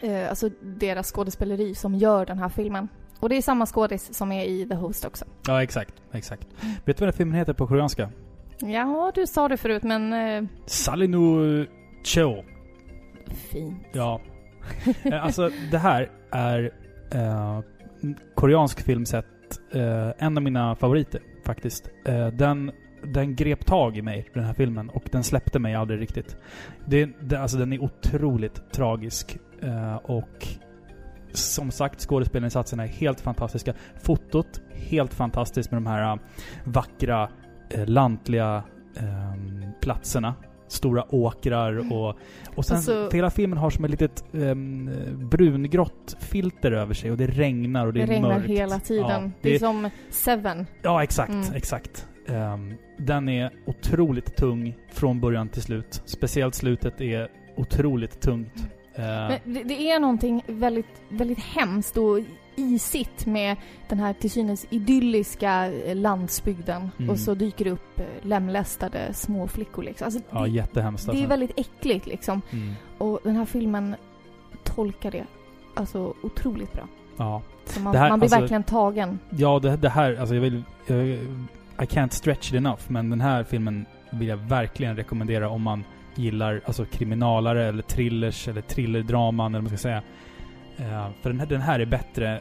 [0.00, 2.88] eh, alltså deras skådespeleri som gör den här filmen.
[3.20, 5.24] Och det är samma skådis som är i The Host också.
[5.46, 5.94] Ja, exakt.
[6.12, 6.48] Exakt.
[6.84, 8.10] Vet du vad den filmen heter på koreanska?
[8.60, 11.66] Ja, du sa det förut men eh, Salinu
[12.04, 12.44] Cho.
[13.50, 13.86] fint.
[13.92, 14.20] Ja.
[15.04, 16.70] Eh, alltså, det här är
[17.14, 17.60] eh,
[18.34, 19.26] koreansk film sett
[19.72, 21.88] eh, en av mina favoriter faktiskt.
[22.04, 22.72] Eh, den,
[23.04, 26.36] den grep tag i mig, den här filmen, och den släppte mig aldrig riktigt.
[26.86, 29.38] Det, det, alltså, den är otroligt tragisk.
[29.62, 30.46] Eh, och
[31.32, 33.74] som sagt, skådespelarinsatserna är helt fantastiska.
[34.02, 36.18] Fotot, helt fantastiskt med de här eh,
[36.64, 37.28] vackra,
[37.70, 38.62] eh, lantliga
[38.96, 39.34] eh,
[39.80, 40.34] platserna.
[40.68, 42.16] Stora åkrar och...
[42.54, 44.90] Och sen, Alltså- hela filmen har som ett litet um,
[45.30, 48.46] brungrått filter över sig och det regnar och det, Det, är regnar mörkt.
[48.50, 49.08] hela tiden.
[49.10, 50.66] Ja, det, det, är som Seven.
[50.82, 51.54] ja exakt, Mm.
[51.54, 52.08] exakt.
[52.28, 56.02] Ehm, den är otroligt tung från början till slut.
[56.04, 58.68] Speciellt slutet är otroligt tungt.
[59.00, 62.18] Ehm, Men det, är någonting väldigt, väldigt hemskt och
[62.56, 63.56] isigt med
[63.88, 66.90] den här till synes idylliska eh, landsbygden.
[66.98, 67.10] Mm.
[67.10, 70.04] Och så dyker det upp eh, lemlästade små flickor liksom.
[70.04, 71.24] Alltså, ja, det, jättehemskt det alltså.
[71.24, 72.42] är väldigt äckligt liksom.
[72.50, 72.72] Mm.
[72.98, 73.96] Och den här filmen
[74.64, 75.24] tolkar det
[75.74, 76.88] alltså otroligt bra.
[77.16, 77.42] Ja.
[77.64, 79.18] Så man, här- man blir alltså- verkligen tagen.
[79.30, 80.62] Ja, det, det här, alltså jag vill...
[80.86, 81.06] Jag,
[81.82, 85.84] I can't stretch it enough, men den här filmen vill jag verkligen rekommendera om man
[86.20, 90.02] gillar alltså kriminalare eller thrillers eller thrillerdraman eller vad man ska säga.
[90.78, 92.40] Eh, för den här, den här är bättre,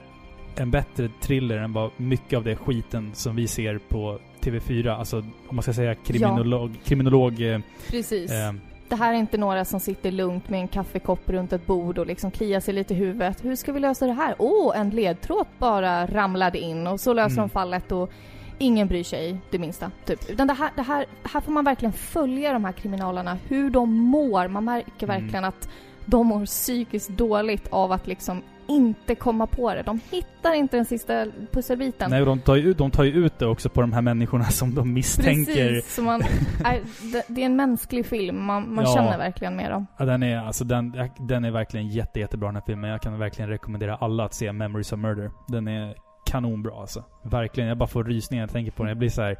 [0.56, 4.89] en bättre thriller än vad mycket av det skiten som vi ser på TV4.
[4.89, 8.32] Alltså om man ska säga kriminolog, kriminolog eh, Precis.
[8.32, 8.54] eh,
[8.89, 12.08] Det här är inte några som sitter lugnt med en kaffekopp runt ett bord och
[12.08, 13.46] liksom kliar sig lite i huvudet.
[13.46, 14.36] Hur ska vi lösa det här?
[14.39, 17.48] Åh, en ledtråd bara ramlade in och så löser Mm.
[17.48, 18.12] de fallet och
[18.60, 19.91] ingen bryr sig det minsta.
[20.06, 20.30] Typ.
[20.30, 23.93] Utan det här, det här, här får man verkligen följa de här kriminalerna, hur de
[23.93, 24.48] mår.
[24.48, 25.22] Man märker Mm.
[25.22, 25.69] verkligen att
[26.06, 29.82] de mår psykiskt dåligt av att liksom inte komma på det.
[29.82, 32.10] De hittar inte den sista pusselbiten.
[32.12, 34.76] Nej, de tar, ju, de tar ju ut det också på de här människorna som
[34.76, 35.69] de misstänker.
[35.69, 36.22] Precis, så man,
[36.65, 36.82] är,
[37.13, 38.45] det, det är en mänsklig film.
[38.45, 38.93] Man, man Ja.
[38.95, 39.88] känner verkligen med dem.
[39.98, 42.89] Ja, den är, alltså den, den är verkligen jätte, jättebra den här filmen.
[42.89, 45.32] Jag kan verkligen rekommendera alla att se Memories of Murder.
[45.48, 45.95] Den är
[46.32, 47.04] kanonbra alltså.
[47.24, 47.70] Verkligen.
[47.70, 48.89] Jag bara får rysningar när jag tänker på den.
[48.89, 49.36] Jag blir så här.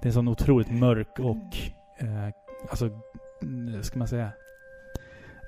[0.00, 1.56] Det är en sån otroligt mörk och...
[1.98, 2.28] Eh,
[2.70, 2.90] alltså...
[3.42, 4.30] Mm, ska man säga?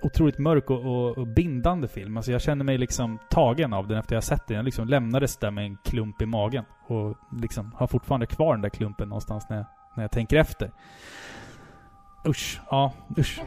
[0.02, 2.16] Otroligt mörk och, och, och bindande film.
[2.16, 4.56] Alltså jag känner mig liksom tagen av den efter jag sett den.
[4.56, 6.64] Jag liksom lämnades där med en klump i magen.
[6.86, 10.70] Och liksom har fortfarande kvar den där klumpen någonstans när jag, när jag tänker efter.
[12.26, 12.60] Usch.
[12.70, 13.40] Ja, usch.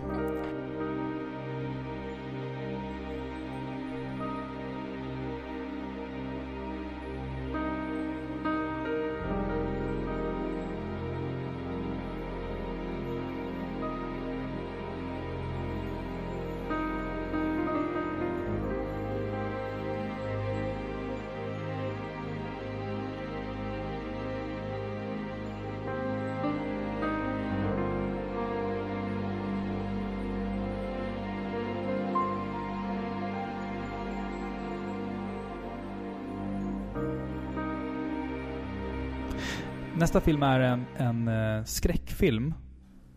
[40.16, 42.54] Nästa film är en, en eh, skräckfilm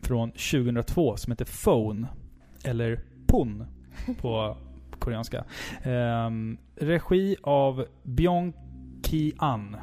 [0.03, 2.07] från 2002 som heter Phone.
[2.65, 3.65] Eller Pon
[4.21, 4.57] på
[4.99, 5.45] koreanska.
[5.83, 8.53] Ehm, regi av Byung
[9.03, 9.77] Ki-an.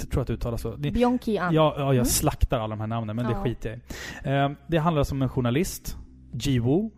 [0.00, 0.76] Jag tror att det uttalas så.
[0.76, 1.54] Det, Byung Ki-an.
[1.54, 2.04] Ja, ja, jag Mm.
[2.04, 3.42] slaktar alla de här namnen, men det Ja.
[3.44, 3.82] skiter jag i.
[4.24, 5.96] Ehm, Det handlar om en journalist,
[6.32, 6.90] Ji-Woo,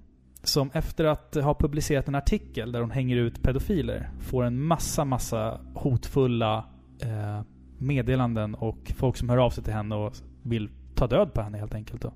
[0.42, 5.04] som efter att ha publicerat en artikel där hon hänger ut pedofiler, får en massa,
[5.04, 6.64] massa hotfulla
[7.02, 7.40] eh,
[7.78, 11.58] meddelanden och folk som hör av sig till henne och vill ta död på henne
[11.58, 12.02] helt enkelt.
[12.02, 12.12] Då.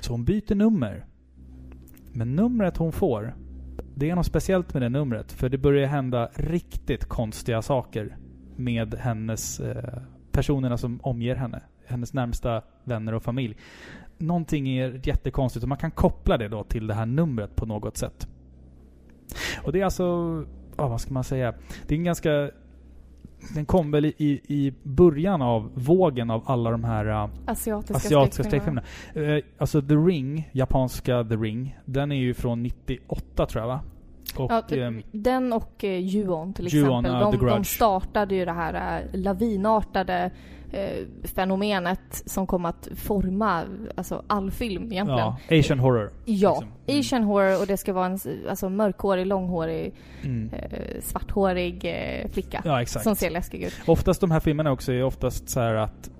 [0.00, 1.06] Så hon byter nummer.
[2.12, 3.34] Men numret hon får,
[3.94, 5.32] det är något speciellt med det numret.
[5.32, 8.16] För det börjar hända riktigt konstiga saker
[8.56, 11.62] med hennes eh, personerna som omger henne.
[11.86, 13.56] Hennes närmsta vänner och familj.
[14.18, 17.96] Någonting är jättekonstigt och man kan koppla det då till det här numret på något
[17.96, 18.28] sätt.
[19.62, 20.04] Och det är alltså,
[20.76, 21.54] ja vad ska man säga?
[21.86, 22.50] Det är en ganska...
[23.54, 28.42] Den kom väl i, i början av vågen av alla de här uh, Asiatiska, asiatiska
[28.44, 28.82] skräckfilmer.
[29.12, 29.36] skräckfilmerna.
[29.36, 33.80] Eh, alltså The Ring, japanska The Ring, den är ju från 98 tror jag va?
[34.36, 37.32] Och, Ja, t- ehm, den och eh, Ju-On till Ju-On, exempel.
[37.32, 40.30] The de, de startade ju det här eh, lavinartade
[41.34, 43.62] fenomenet som kom att forma
[43.96, 45.18] alltså, all film egentligen.
[45.48, 46.12] ja, Asian horror.
[46.24, 46.68] Ja, liksom.
[46.86, 47.00] Mm.
[47.00, 50.50] Asian horror och det ska vara en alltså, mörkhårig, långhårig, Mm.
[50.52, 52.62] eh, svarthårig eh, flicka.
[52.64, 52.86] Ja.
[52.86, 53.74] Som ser läskig ut.
[53.86, 56.10] Oftast de här filmerna också är oftast så här att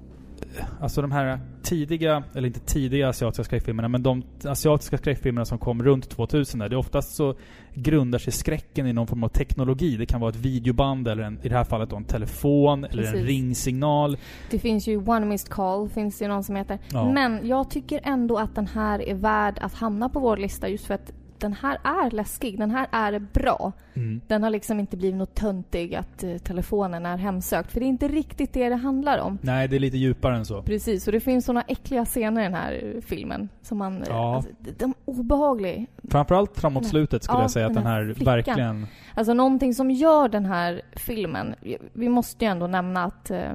[0.81, 5.83] Alltså de här tidiga, eller inte tidiga asiatiska skräckfilmerna, men de asiatiska skräckfilmerna som kom
[5.83, 7.35] runt 2000 där, det oftast så
[7.75, 9.97] grundar sig skräcken i någon form av teknologi.
[9.97, 13.03] Det kan vara ett videoband eller en, i det här fallet då en telefon eller
[13.03, 13.29] en Precis.
[13.29, 14.17] ringsignal.
[14.51, 16.79] Det finns ju One Missed Call, finns det någon som heter.
[16.93, 17.13] Ja.
[17.13, 20.87] Men jag tycker ändå att den här är värd att hamna på vår lista just
[20.87, 21.13] för att
[21.45, 22.59] den här är läskig.
[22.59, 23.73] Den här är bra.
[23.95, 24.21] Mm.
[24.27, 27.73] Den har liksom inte blivit något töntig att eh, telefonen är hemsökt.
[27.73, 29.39] För det är inte riktigt det det handlar om.
[29.43, 30.63] Nej, det är lite djupare än så.
[30.63, 33.49] Precis, och det finns såna äckliga scener i den här eh, filmen.
[33.63, 34.03] Som man...
[34.03, 34.37] eh, Ja.
[34.37, 35.87] Alltså, de är obehagliga.
[36.11, 38.35] Framförallt framåt Den här- slutet skulle ja, jag säga att den den här här flickan.
[38.35, 38.87] verkligen...
[39.15, 41.55] Alltså någonting som gör den här filmen...
[41.93, 43.53] Vi måste ju ändå nämna att eh,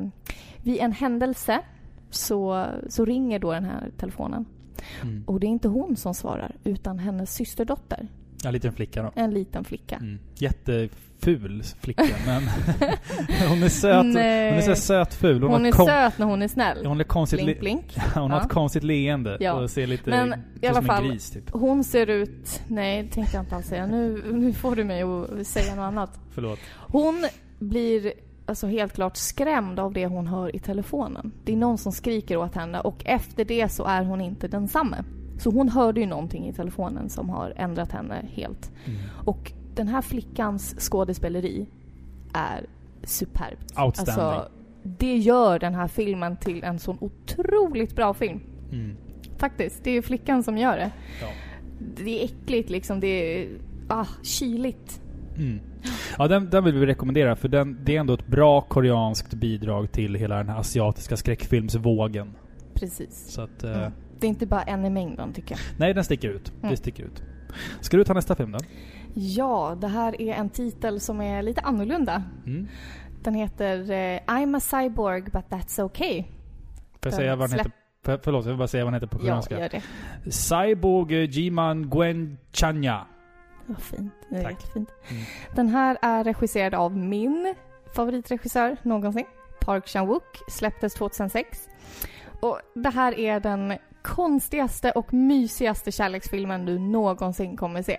[0.63, 1.59] vid en händelse
[2.09, 4.45] så, så ringer då den här telefonen.
[5.01, 5.23] Mm.
[5.27, 8.07] Och det är inte hon som svarar, utan hennes systerdotter.
[8.43, 9.11] Ja, liten flicka då.
[9.15, 9.95] En liten flicka.
[9.95, 10.19] Mm.
[10.35, 12.43] Jätteful flicka, men
[13.49, 13.95] hon är söt.
[13.97, 14.49] Hon Nej.
[14.49, 15.43] är så söt ful.
[15.43, 16.85] Hon har är söt när hon är snäll.
[16.85, 17.97] Hon är konstigt Blink, blink.
[18.13, 18.43] Hon har Ja.
[18.45, 19.53] ett konstigt leende Ja.
[19.53, 21.49] och ser lite Men i alla som fall- en gris typ.
[21.51, 22.61] Hon ser ut...
[22.67, 23.85] Nej, det tänkte jag inte alls säga.
[23.87, 26.19] Nu, nu får du mig att säga något annat.
[26.31, 26.59] Förlåt.
[26.77, 27.27] Hon
[27.59, 28.13] blir
[28.49, 31.31] alltså helt klart skrämd av det hon hör i telefonen.
[31.43, 35.03] Det är någon som skriker åt henne och efter det så är hon inte densamme.
[35.39, 38.71] Så hon hörde ju någonting i telefonen som har ändrat henne helt.
[38.85, 38.99] Mm.
[39.25, 41.67] Och den här flickans skådespeleri
[42.33, 42.65] är
[43.03, 43.79] superbt.
[43.79, 44.25] Outstanding.
[44.25, 44.51] Alltså,
[44.83, 48.39] det gör den här filmen till en sån otroligt bra film.
[48.71, 48.97] Mm.
[49.37, 49.83] Faktiskt.
[49.83, 50.91] Det är flickan som gör det.
[51.21, 51.27] Ja.
[51.79, 52.99] Det är äckligt liksom.
[52.99, 53.49] Det är
[53.87, 55.01] ah, kyligt.
[55.39, 55.59] Mm.
[56.17, 59.91] Ja, den, den vill vi rekommendera för den, det är ändå ett bra koreanskt bidrag
[59.91, 62.35] till hela den här asiatiska skräckfilmsvågen.
[62.73, 63.31] Precis.
[63.31, 63.91] Så att, eh, Mm.
[64.19, 65.59] Det är inte bara en i mängden tycker jag.
[65.79, 66.53] nej den sticker ut.
[66.59, 66.71] Mm.
[66.71, 67.23] Det sticker ut.
[67.81, 68.59] Ska du ta nästa film då?
[69.13, 72.23] Ja, det här är en titel som är lite annorlunda.
[72.45, 72.67] Mm.
[73.23, 76.23] Den heter eh, I'm a cyborg but that's okay.
[76.23, 76.31] Får
[77.01, 77.71] jag säga vad den heter?
[78.05, 79.59] För, förlåt, jag vill bara säga vad den heter på Ja, koreanska.
[79.59, 80.31] gör det.
[80.31, 83.05] Cyborg Jiman Gwen Chanya.
[83.69, 84.13] Vad fint.
[84.29, 84.51] Det är Tack.
[84.51, 84.89] jättefint.
[85.09, 85.23] Mm.
[85.55, 87.55] Den här är regisserad av min
[87.95, 89.25] favoritregissör någonsin.
[89.59, 90.49] Park Chan-wook.
[90.49, 91.69] Släpptes 2006.
[92.41, 97.97] Och det här är den konstigaste och mysigaste kärleksfilmen du någonsin kommer se.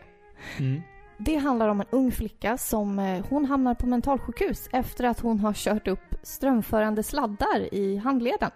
[0.59, 0.83] Mm.
[1.19, 5.41] Det handlar om en ung flicka som eh, hon hamnar på mentalsjukhus efter att hon
[5.41, 8.51] har kört upp strömförande sladdar i handleden.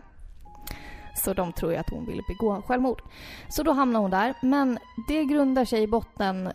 [1.17, 3.03] Så de tror ju att hon ville begå självmord.
[3.49, 4.35] Så då hamnar hon där.
[4.43, 6.53] Men det grundar sig i botten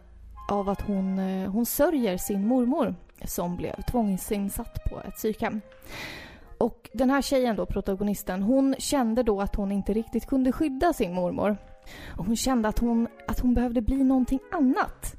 [0.50, 5.62] av att hon, eh, hon sörjer sin mormor som blev tvångsinsatt på ett psykhem.
[6.58, 10.94] Och den här tjejen då, protagonisten, hon kände då att hon inte riktigt kunde skydda
[10.94, 11.58] sin mormor.
[12.18, 15.16] Och hon kände att hon, att hon behövde bli någonting annat.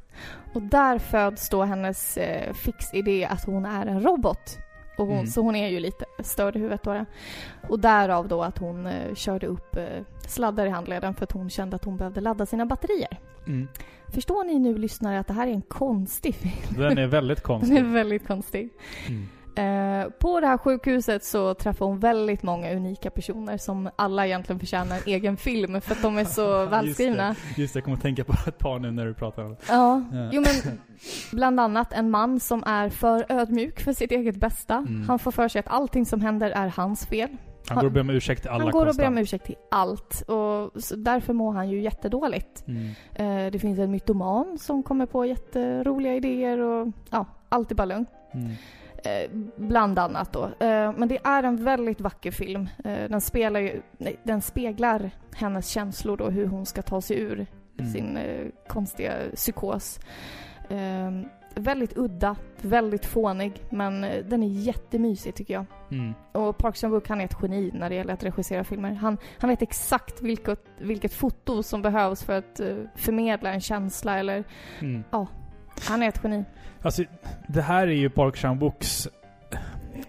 [0.54, 4.58] Och där föds då hennes eh, fixidé att hon är en robot.
[4.98, 5.26] Och hon, Mm.
[5.26, 7.04] Så hon är ju lite störd i huvudet då.
[7.68, 11.50] Och därav då att hon eh, körde upp eh, sladdar i handleden för att hon
[11.50, 13.18] kände att hon behövde ladda sina batterier.
[13.46, 13.68] Mm.
[14.12, 16.54] Förstår ni nu lyssnare att det här är en konstig film?
[16.88, 17.76] Den är väldigt Den konstig.
[17.76, 18.68] är väldigt konstig.
[19.08, 19.28] Mm.
[19.56, 24.60] Eh, på det här sjukhuset så träffar hon väldigt många unika personer som alla egentligen
[24.60, 27.34] förtjänar en egen film för att de är så välskrivna.
[27.56, 29.56] Just det, jag kommer att tänka på ett par nu när du pratar om det.
[29.68, 30.28] Ja, Ja.
[30.32, 30.78] jo men
[31.32, 34.74] bland annat en man som är för ödmjuk för sitt eget bästa.
[34.76, 35.02] Mm.
[35.08, 37.28] Han får för sig att allting som händer är hans fel.
[37.68, 39.22] Han går och ber om ursäkt till alla han går och ber om konstant.
[39.22, 42.64] ursäkt till allt och därför mår han ju jättedåligt.
[42.66, 42.86] Mm.
[43.14, 47.84] Eh, det finns en mytoman som kommer på jätteroliga idéer och ja, allt är bara
[47.84, 48.06] lögn.
[48.32, 48.50] Mm.
[49.04, 50.44] Eh, bland annat då.
[50.44, 52.68] Eh, men det är en väldigt vacker film.
[52.84, 53.82] Den, spelar ju,
[54.22, 57.46] den speglar hennes känslor då, hur hon ska ta sig ur
[57.78, 57.92] Mm.
[57.92, 58.18] sin
[58.68, 60.00] konstiga psykos.
[61.56, 65.64] Eh, väldigt udda, väldigt fånig, men eh, den är jättemysig tycker jag.
[65.90, 66.14] Mm.
[66.32, 68.92] Och Park Chan-wook han är ett geni när det gäller att regissera filmer.
[68.92, 74.18] Han, han vet exakt vilket, vilket foto som behövs för att eh, förmedla en känsla
[74.18, 74.44] eller...
[74.80, 75.04] Mm.
[75.88, 76.44] Han är ett geni.
[76.82, 77.04] Alltså,
[77.48, 79.08] det här är ju Park Chan-wooks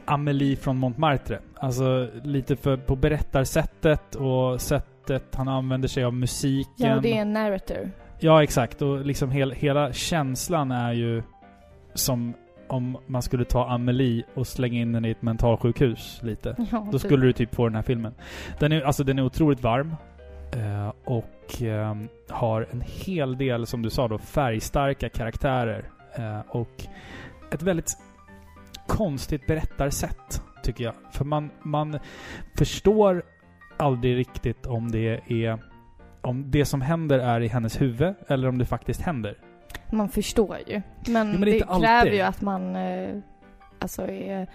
[0.05, 1.39] Amelie från Montmartre.
[1.55, 6.89] Alltså lite för på berättarsättet och sättet han använder sig av musiken.
[6.89, 7.91] Ja, det är en narrator.
[8.23, 8.81] Ja, exakt.
[8.81, 11.23] Och liksom hel, hela känslan är ju
[11.93, 12.33] som
[12.67, 16.55] om man skulle ta Amelie och slänga in den i ett mentalsjukhus lite.
[16.71, 17.01] Ja, Då typ.
[17.01, 18.13] skulle du typ få den här filmen.
[18.59, 19.95] Den är, alltså den är otroligt varm.
[20.53, 21.95] eh, och eh,
[22.29, 25.83] har en hel del, som du sa då, färgstarka karaktärer.
[26.15, 26.85] Eh, och
[27.51, 27.91] ett väldigt
[28.87, 30.93] konstigt berättarsätt, tycker jag.
[31.11, 31.99] För man, man
[32.57, 33.23] förstår
[33.77, 35.59] aldrig riktigt om det är
[36.21, 39.37] om det som händer är i hennes huvud eller om det faktiskt händer.
[39.91, 40.81] Man förstår ju.
[41.07, 41.87] Men, Jo, men det alltid.
[41.87, 43.15] kräver ju att man eh,
[43.79, 44.47] alltså är...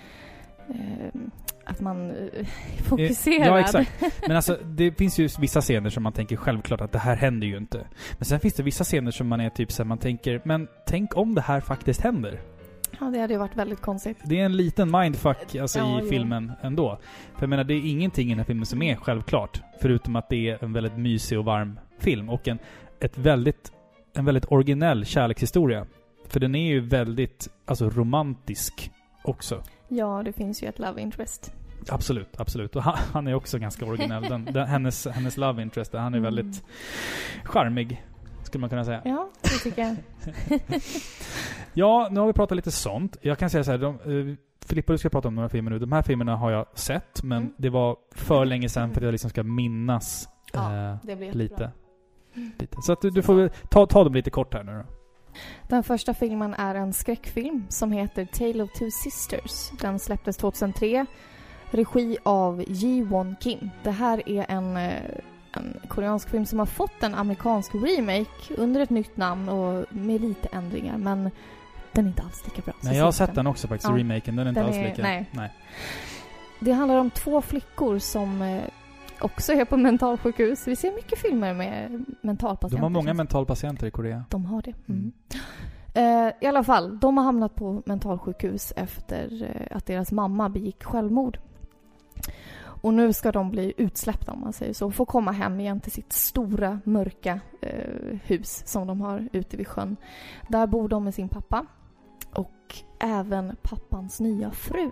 [0.68, 1.20] Eh,
[1.64, 2.16] att man eh,
[2.78, 3.46] är fokuserad.
[3.46, 3.90] Ja, exakt.
[4.26, 7.46] Men alltså, det finns ju vissa scener som man tänker självklart att det här händer
[7.46, 7.86] ju inte.
[8.18, 10.68] Men sen finns det vissa scener som man är typ så här, man tänker, men
[10.86, 12.40] tänk om det här faktiskt händer.
[13.00, 14.18] Ja, det hade ju varit väldigt konstigt.
[14.24, 16.08] Det är en liten mindfuck alltså, Ja, i jo.
[16.10, 16.98] filmen ändå.
[17.34, 19.60] För jag menar, det är ingenting i den här filmen som är självklart.
[19.80, 22.28] Förutom att det är en väldigt mysig och varm film.
[22.30, 22.58] Och en,
[23.00, 23.72] ett väldigt,
[24.14, 25.86] en väldigt originell kärlekshistoria.
[26.28, 28.90] För den är ju väldigt, alltså romantisk
[29.24, 29.62] också.
[29.88, 31.52] Ja, det finns ju ett love interest.
[31.88, 32.76] Absolut, absolut.
[32.76, 34.22] Och han, han är också ganska originell.
[34.22, 36.22] Den, den, hennes, hennes love interest, han är Mm.
[36.22, 36.64] väldigt
[37.44, 38.02] charmig.
[38.46, 39.02] Skulle man kunna säga.
[39.04, 39.96] Ja, det tycker jag.
[41.74, 43.16] Ja, nu har vi pratat lite sånt.
[43.20, 45.78] Jag kan säga så här, de, eh, Filippa du ska prata om några filmer nu.
[45.78, 47.52] De här filmerna har jag sett, men Mm.
[47.56, 51.32] det var för länge sedan för att jag liksom ska minnas Ja, eh, Det blir
[51.32, 51.42] lite.
[51.42, 51.70] jättebra.
[52.58, 52.76] lite.
[52.82, 54.84] Så att du, du får ta, ta dem lite kort här nu då.
[55.68, 59.70] Den första filmen är en skräckfilm som heter Tale of Two Sisters.
[59.80, 61.06] Den släpptes 2003.
[61.70, 63.70] Regi av Ji Won Kim.
[63.82, 64.92] Det här är en, eh,
[65.56, 70.20] en koreansk film som har fått en amerikansk remake under ett nytt namn och med
[70.20, 70.98] lite ändringar.
[70.98, 71.30] Men
[71.92, 72.74] den är inte alls lika bra.
[72.82, 73.98] Nej, jag har se sett den också faktiskt, Ja.
[73.98, 74.36] remaken.
[74.36, 75.02] Den är inte Den alls är- lika...
[75.02, 75.30] nej.
[75.32, 75.52] nej.
[76.60, 78.62] Det handlar om två flickor som eh,
[79.20, 80.68] också är på mentalsjukhus.
[80.68, 82.76] Vi ser mycket filmer med mentalpatienter.
[82.76, 84.24] De har många mentalpatienter i Korea.
[84.30, 84.72] De har det.
[84.88, 85.12] Mm.
[85.94, 86.26] Mm.
[86.28, 90.84] Eh, I alla fall, de har hamnat på mentalsjukhus efter eh, att deras mamma begick
[90.84, 91.38] självmord.
[92.80, 94.86] Och nu ska de bli utsläppta om man säger så.
[94.86, 99.56] och Få komma hem igen till sitt stora mörka eh, hus som de har ute
[99.56, 99.96] vid sjön.
[100.48, 101.66] Där bor de med sin pappa
[102.32, 104.90] och även pappans nya fru.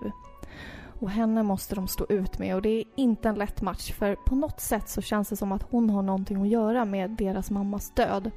[1.01, 4.15] Och henne måste de stå ut med och det är inte en lätt match för
[4.15, 7.51] på något sätt så känns det som att hon har någonting att göra med deras
[7.51, 8.31] mammas död.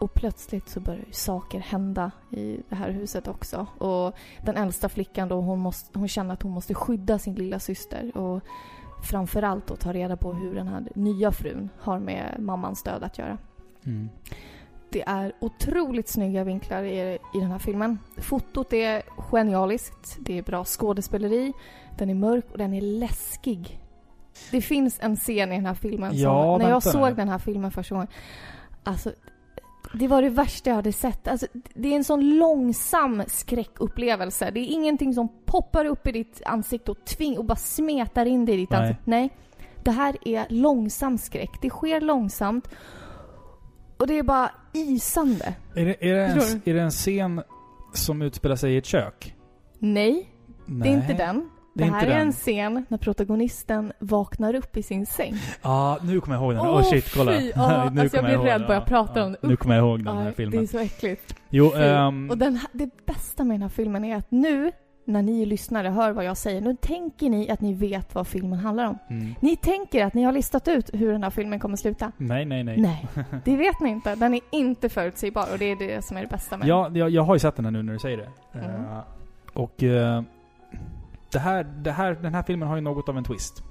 [0.00, 3.66] Och plötsligt så börjar ju saker hända i det här huset också.
[3.78, 7.58] Och den äldsta flickan då, hon, måste, hon känner att hon måste skydda sin lilla
[7.58, 8.42] syster och
[9.02, 13.18] framförallt då ta reda på hur den här nya frun har med mammans död att
[13.18, 13.38] göra.
[13.86, 14.08] Mm.
[14.90, 17.98] Det är otroligt snygga vinklar i, i den här filmen.
[18.16, 21.52] Fotot är genialiskt, det är bra skådespeleri,
[21.98, 23.80] den är mörk och den är läskig.
[24.50, 27.38] Det finns en scen i den här filmen som, Ja, när jag såg den här
[27.38, 28.08] filmen första gången,
[28.84, 29.12] alltså
[29.92, 31.28] det var det värsta jag hade sett.
[31.28, 34.50] Alltså, det är en sån långsam skräckupplevelse.
[34.50, 38.44] Det är ingenting som poppar upp i ditt ansikte och, tving och bara smetar in
[38.44, 38.80] det i ditt Nej.
[38.80, 39.02] ansikte.
[39.10, 39.30] Nej.
[39.84, 41.50] Det här är långsam skräck.
[41.62, 42.68] Det sker långsamt.
[43.96, 45.54] Och det är bara isande.
[45.74, 47.42] Är, det, är, det en, är det en scen
[47.92, 49.34] som utspelar sig i ett kök?
[49.78, 50.28] Nej,
[50.66, 51.16] det är inte Nej.
[51.16, 51.50] den.
[51.78, 52.26] Det Det, är här är den.
[52.26, 55.34] en scen när protagonisten vaknar upp i sin säng.
[55.62, 56.60] Ja, nu kommer jag ihåg den.
[56.60, 57.32] Åh Åh, shit, kolla.
[57.38, 59.48] fy, ja, Nu alltså, jag kommer blir rädd bara jag pratar om det.
[59.48, 60.68] Nu kommer jag ihåg den här det är filmen.
[60.68, 61.34] så äckligt.
[61.50, 64.72] Jo, ehm, Och den, det bästa med den här filmen är att nu,
[65.04, 68.58] när ni lyssnare hör vad jag säger, nu tänker ni att ni vet vad filmen
[68.58, 68.98] handlar om.
[69.10, 69.34] mm.
[69.40, 72.12] Ni tänker att ni har listat ut hur den här filmen kommer sluta.
[72.16, 72.80] Nej, nej, nej.
[72.80, 73.06] Nej,
[73.44, 74.14] det vet ni inte.
[74.14, 76.76] Den är inte förutsägbar och det är det som är det bästa med den.
[76.76, 78.58] Ja, jag, jag har ju sett den här nu när du säger det.
[78.58, 78.70] Mm.
[78.84, 78.98] Eh,
[79.54, 80.22] och eh,
[81.32, 83.62] det här, det här, den här filmen har ju något av en twist.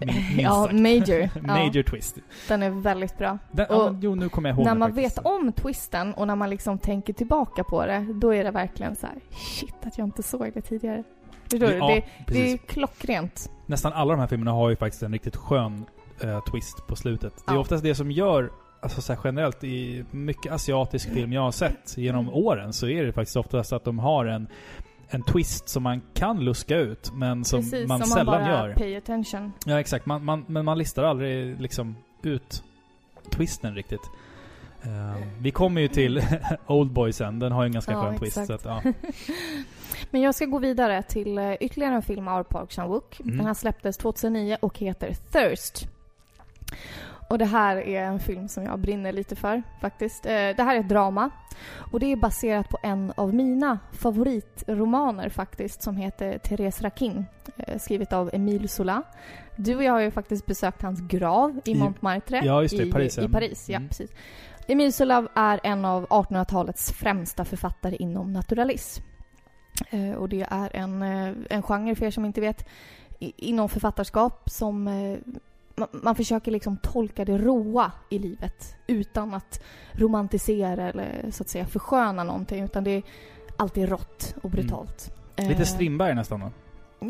[0.00, 0.74] Min, Ja, sagt.
[0.74, 1.40] major.
[1.46, 2.16] Major Ja, twist.
[2.48, 3.38] den är väldigt bra.
[3.52, 5.18] Den, Och jo, nu kommer jag ihåg när man faktiskt.
[5.18, 8.96] vet om twisten och när man liksom tänker tillbaka på det, då är det verkligen
[8.96, 11.02] så här: shit att jag inte såg det tidigare.
[11.48, 11.56] Du?
[11.58, 13.50] Ja, det, det är klockrent.
[13.66, 15.84] Nästan alla de här filmerna har ju faktiskt en riktigt skön
[16.20, 17.32] eh, twist på slutet.
[17.46, 17.60] Det är Ja.
[17.60, 18.50] oftast det som gör,
[18.82, 23.04] alltså så här generellt i mycket asiatisk film jag har sett genom åren, så är
[23.04, 24.46] det faktiskt oftast att de har en,
[25.08, 28.68] en twist som man kan luska ut, men som Precis, man som sällan man bara
[28.68, 28.74] gör.
[28.74, 29.52] pay attention.
[29.66, 30.06] Ja, exakt.
[30.06, 32.62] Man, man, men man listar aldrig liksom ut
[33.30, 34.10] twisten riktigt.
[34.82, 36.22] Eh, vi kommer ju till
[36.66, 38.46] Oldboy sen, den har ju en ganska Ja, skön twist.
[38.46, 38.82] Så att, ja.
[40.10, 43.20] Men jag ska gå vidare till eh, ytterligare en film av Park Chan-wook.
[43.20, 43.36] Mm.
[43.36, 45.88] Den här släpptes 2009 och heter Thirst.
[47.28, 50.26] Och det här är en film som jag brinner lite för faktiskt.
[50.26, 51.30] Eh, Det här är ett drama.
[51.92, 57.24] Och det är baserat på en av mina favoritromaner faktiskt som heter Therese Rakin.
[57.56, 59.02] eh, Skrivet av Emile Zola.
[59.56, 62.40] Du och jag har ju faktiskt besökt hans grav i I- Montmartre.
[62.44, 63.24] ja, just det, i Paris, ja.
[63.24, 63.88] I Paris, ja Mm.
[63.88, 64.10] precis.
[64.68, 69.02] Emile Zola är en av 1800-talets främsta författare inom naturalism.
[69.90, 71.02] Eh, och det är en,
[71.50, 72.68] en genre, för er som inte vet,
[73.18, 74.88] inom författarskap som
[75.76, 79.62] man, man försöker liksom tolka det råa i livet utan att
[79.92, 83.02] romantisera eller så att säga försköna någonting, utan det är
[83.56, 85.14] alltid rått och brutalt.
[85.36, 86.50] Lite Eh, Strindberg nästan då.
[87.00, 87.08] Ja,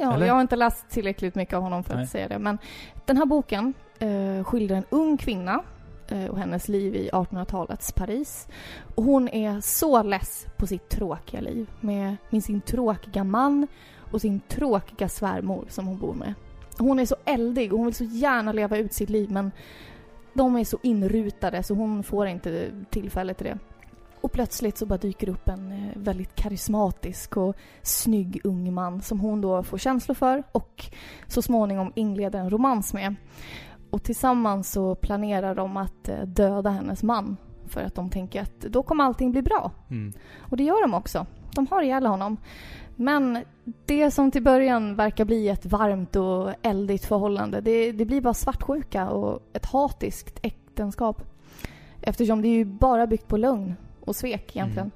[0.00, 0.26] ja Eller?
[0.26, 2.04] jag har inte läst tillräckligt mycket av honom för Nej.
[2.04, 2.38] att säga det.
[2.38, 2.58] Men
[3.04, 5.62] den här boken eh, skildrar en ung kvinna
[6.08, 8.48] eh, och hennes liv i 1800-talets Paris.
[8.94, 13.66] Och hon är så less på sitt tråkiga liv med, med sin tråkiga man
[14.12, 16.34] och sin tråkiga svärmor som hon bor med.
[16.78, 19.50] Hon är så eldig och hon vill så gärna leva ut sitt liv men
[20.32, 23.58] de är så inrutade så hon får inte tillfälle till det.
[24.20, 29.20] Och plötsligt så bara dyker upp en eh, väldigt karismatisk och snygg ung man som
[29.20, 30.84] hon då får känslor för och
[31.26, 33.14] så småningom inleder en romans med.
[33.90, 38.60] Och tillsammans så planerar de att eh, döda hennes man för att de tänker att
[38.60, 39.70] då kommer allting bli bra.
[39.90, 40.12] Mm.
[40.38, 41.26] Och det gör de också.
[41.54, 42.36] De har ihjäl honom.
[42.96, 43.38] Men
[43.86, 48.34] det som till början verkar bli ett varmt och eldigt förhållande, det, det blir bara
[48.34, 51.22] svartsjuka och ett hatiskt äktenskap.
[52.02, 54.90] Eftersom det är ju bara byggt på lögn och svek egentligen.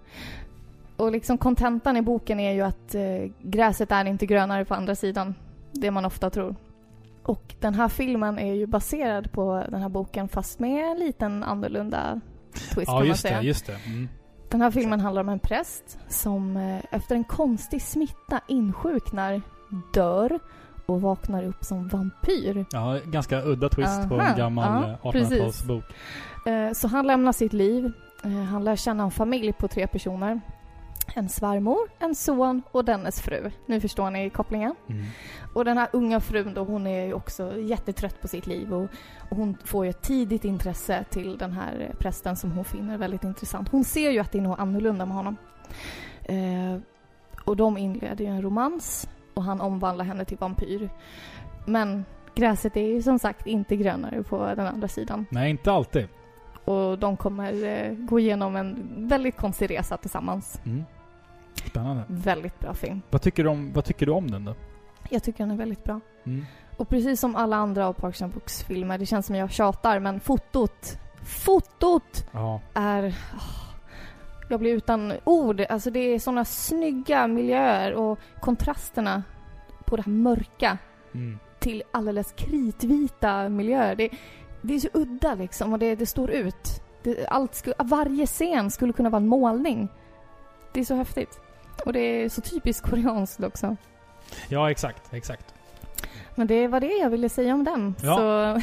[0.96, 4.94] Och liksom kontentan i boken är ju att eh, gräset är inte grönare på andra
[4.94, 5.34] sidan.
[5.72, 6.56] Det man ofta tror.
[7.22, 11.42] Och den här filmen är ju baserad på den här boken fast med en liten
[11.42, 12.20] annorlunda
[12.52, 13.38] twist kan Ja, man just säga.
[13.40, 13.46] det.
[13.46, 13.76] Just det.
[13.86, 14.08] Mm.
[14.50, 19.42] Den här filmen handlar om en präst som eh, efter en konstig smitta insjuknar,
[19.92, 20.38] dör
[20.86, 22.66] och vaknar upp som vampyr.
[22.72, 25.84] Ja, ganska udda twist på Aha, en gammal ja, eh, 1800-talsbok.
[26.46, 27.92] Eh, Så han lämnar sitt liv.
[28.24, 30.40] Eh, Han lär känna en familj på tre personer.
[31.18, 33.50] En svärmor, en son och dennes fru.
[33.66, 34.74] Nu förstår ni kopplingen.
[34.88, 35.04] Mm.
[35.54, 38.88] Och den här unga frun då, hon är ju också jättetrött på sitt liv och,
[39.30, 42.98] och hon får ju ett tidigt intresse till den här eh, prästen som hon finner
[42.98, 43.68] väldigt intressant.
[43.68, 45.36] Hon ser ju att det är något annorlunda med honom.
[46.24, 46.80] Eh,
[47.44, 50.90] och de inleder ju en romans och han omvandlar henne till vampyr.
[51.66, 52.04] Men
[52.34, 55.26] gräset är ju som sagt inte grönare på den andra sidan.
[55.30, 56.08] Nej, inte alltid.
[56.64, 60.60] Och de kommer eh, gå igenom en väldigt konstig resa tillsammans.
[60.66, 60.84] Mm.
[61.66, 62.02] Spännande.
[62.08, 63.02] Väldigt bra film.
[63.10, 64.54] Vad tycker, du om, vad tycker du om den då?
[65.10, 66.00] Jag tycker den är väldigt bra.
[66.24, 66.46] Mm.
[66.76, 69.98] Och precis som alla andra av Parks and Books filmer, det känns som jag tjatar,
[70.00, 72.60] men fotot, fotot Ja.
[72.74, 73.14] är...
[74.50, 75.60] jag blir utan ord.
[75.68, 79.22] Alltså det är såna snygga miljöer och kontrasterna
[79.84, 80.78] på det här mörka
[81.14, 81.38] Mm.
[81.58, 83.94] till alldeles kritvita miljöer.
[83.96, 84.10] Det,
[84.62, 86.82] det är så udda liksom och det, det står ut.
[87.02, 89.88] Det, allt sku, varje scen skulle kunna vara en målning.
[90.72, 91.40] Det är så häftigt.
[91.84, 93.76] Och det är så typiskt koreanskt också.
[94.48, 95.14] Ja, exakt.
[95.14, 95.54] Exakt.
[96.34, 97.94] Men det var det jag ville säga om den.
[98.02, 98.16] Ja.
[98.16, 98.60] Så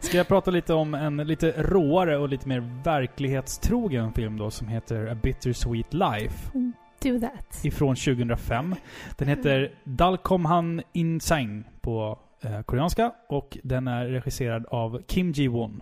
[0.06, 4.68] Ska jag prata lite om en lite råare och lite mer verklighetstrogen film då som
[4.68, 6.50] heter A Bittersweet Life
[7.02, 7.64] do that.
[7.64, 8.74] ifrån 2005.
[9.16, 15.80] Den heter Dalkomhan Insang på eh, koreanska och den är regisserad av Kim Ji-won.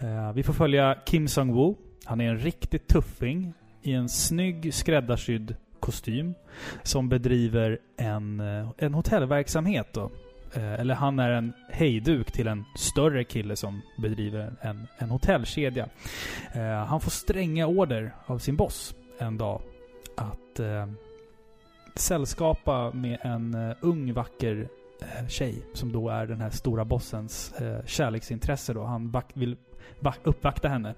[0.00, 1.76] Eh, vi får följa Kim Sung-woo.
[2.04, 3.54] Han är en riktigt tuffing
[3.86, 6.34] i en snygg skräddarsydd kostym
[6.82, 10.10] som bedriver en, eh, en hotellverksamhet då.
[10.54, 15.88] Eh, eller han är en hejduk till en större kille som bedriver en, en hotellkedja.
[16.52, 19.60] Eh, han får stränga order av sin boss en dag
[20.16, 20.86] att eh,
[21.94, 24.68] sällskapa med en ung vacker
[25.28, 28.84] tjej som då är den här stora bossens eh, kärleksintresse då.
[28.84, 29.56] Han vak- vill
[30.22, 30.94] uppvakta henne.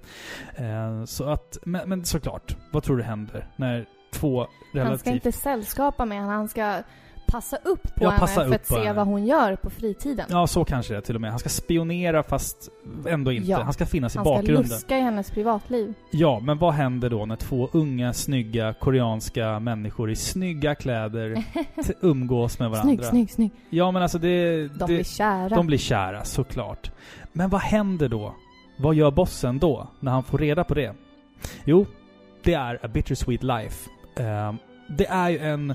[0.56, 5.06] Eh, så att, men, men såklart, vad tror du händer när två Han ska relativt...
[5.14, 6.82] inte sällskapa med henne, han ska
[7.30, 8.92] passa upp på Ja, henne för att se henne.
[8.92, 10.26] vad hon gör på fritiden.
[10.30, 11.30] Ja, så kanske det är till och med.
[11.30, 12.68] Han ska spionera fast
[13.08, 13.50] ändå inte.
[13.50, 13.62] Ja.
[13.62, 14.62] Han ska finnas i han ska bakgrunden.
[14.70, 15.94] luska i hennes privatliv.
[16.10, 21.44] Ja, men vad händer då när två unga, snygga, koreanska människor i snygga kläder
[22.00, 22.92] umgås med varandra?
[22.94, 23.50] Snygg, snygg, snygg.
[23.70, 24.56] Ja, men alltså det...
[24.68, 25.48] De det blir kära.
[25.48, 26.90] de blir kära, såklart.
[27.32, 28.34] Men vad händer då?
[28.80, 30.94] Vad gör bossen då, när han får reda på det?
[31.64, 31.86] Jo,
[32.42, 33.90] det är A Bittersweet Life.
[34.16, 34.58] Ehm,
[34.88, 35.74] det är ju en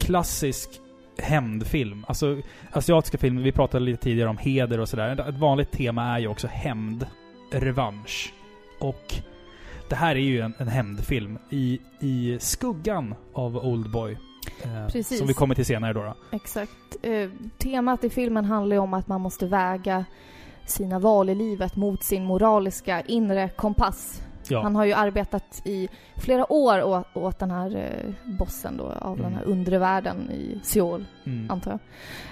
[0.00, 0.70] klassisk
[1.18, 2.04] hämndfilm.
[2.08, 2.36] Alltså,
[2.72, 5.28] asiatiska filmer, vi pratade lite tidigare om heder och sådär.
[5.28, 7.06] Ett vanligt tema är ju också hämnd,
[7.52, 8.32] revansch.
[8.78, 9.14] Och
[9.88, 14.18] det här är ju en, en hämndfilm i, i skuggan av Oldboy.
[14.62, 15.18] Eh, Precis.
[15.18, 16.02] Som vi kommer till senare då.
[16.02, 16.14] då.
[16.32, 16.96] Exakt.
[17.02, 20.04] Eh, temat i filmen handlar ju om att man måste väga
[20.66, 24.22] sina val i livet mot sin moraliska inre kompass.
[24.48, 24.62] Ja.
[24.62, 29.16] Han har ju arbetat i flera år åt, åt den här eh, bossen då, av
[29.16, 29.38] den Mm.
[29.38, 31.50] här undre världen i Seoul, Mm.
[31.50, 31.78] antar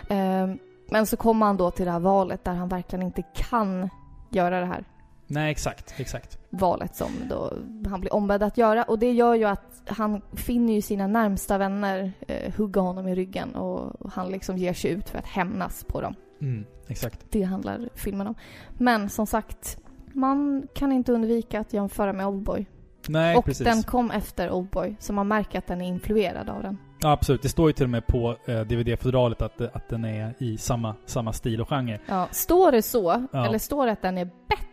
[0.08, 0.18] jag.
[0.18, 0.54] Eh,
[0.90, 3.90] men så kommer han då till det här valet där han verkligen inte kan
[4.30, 4.84] göra det här
[5.26, 5.94] Nej, exakt.
[5.96, 6.38] Exakt.
[6.50, 7.52] valet som då
[7.88, 8.82] han blir ombedd att göra.
[8.82, 13.14] Och det gör ju att han finner ju sina närmsta vänner eh, hugga honom i
[13.14, 16.14] ryggen och han liksom ger sig ut för att hämnas på dem.
[16.40, 17.20] Mm, exakt.
[17.30, 18.34] Det handlar filmen om.
[18.78, 19.78] Men som sagt,
[20.12, 22.66] man kan inte undvika att jämföra med Oldboy.
[23.08, 23.64] Nej, och precis.
[23.64, 26.78] den kom efter Oldboy, så man märker att den är influerad av den.
[27.00, 27.42] Ja, absolut.
[27.42, 30.94] Det står ju till och med på eh, DVD-fodralet att, att den är i samma,
[31.06, 32.00] samma stil och genre.
[32.06, 33.46] Ja, står det så, Ja.
[33.46, 34.63] eller står det att den är bättre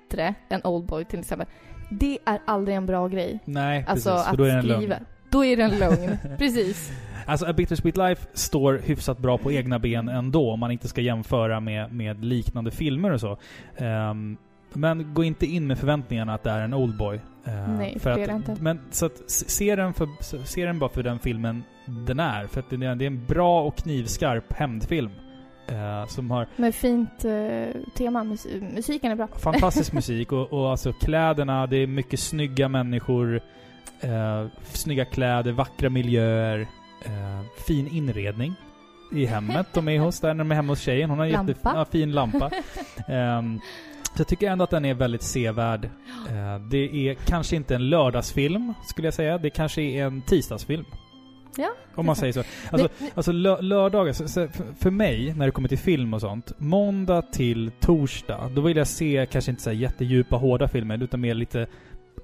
[0.49, 1.47] än Oldboy till exempel,
[1.89, 3.39] det är aldrig en bra grej.
[3.45, 4.25] Nej, Alltså precis.
[4.25, 4.79] För att då är det en skriva.
[4.79, 5.05] lögn.
[5.29, 6.17] Då är det en lögn.
[6.37, 6.91] Precis.
[7.25, 11.01] Alltså, A Bittersweet Life står hyfsat bra på egna ben ändå, om man inte ska
[11.01, 13.37] jämföra med, med liknande filmer och så.
[13.77, 14.37] Ehm,
[14.73, 17.15] men gå inte in med förväntningarna att det är en Oldboy.
[17.47, 18.55] Uh, Nej, för det är det inte.
[18.59, 20.07] Men så att se den, för,
[20.45, 22.47] se den bara för den filmen den är.
[22.47, 25.11] För att det är en bra och knivskarp hämndfilm.
[25.71, 28.23] Eh, som har Med fint eh, tema.
[28.23, 29.27] Mus musiken är bra.
[29.27, 33.41] fantastisk musik och, och alltså kläderna, det är mycket snygga människor,
[34.01, 36.59] eh, snygga kläder, vackra miljöer,
[37.05, 38.55] eh, fin inredning
[39.11, 41.09] i hemmet de är hos där när de är hemma hos tjejen.
[41.09, 42.51] Hon har en jättefin ja, fin lampa.
[43.07, 43.59] Ehm,
[44.03, 45.85] så jag tycker ändå att den är väldigt sevärd.
[46.29, 49.37] Eh, det är kanske inte en lördagsfilm, skulle jag säga.
[49.37, 50.85] Det kanske är en tisdagsfilm.
[51.57, 52.43] Ja, Om man säger så.
[52.71, 54.13] Alltså, Alltså lö lördagar,
[54.79, 58.87] för, mig när det kommer till film och sånt, måndag till torsdag, då vill jag
[58.87, 61.67] se kanske inte så jättedjupa, hårda filmer, utan mer lite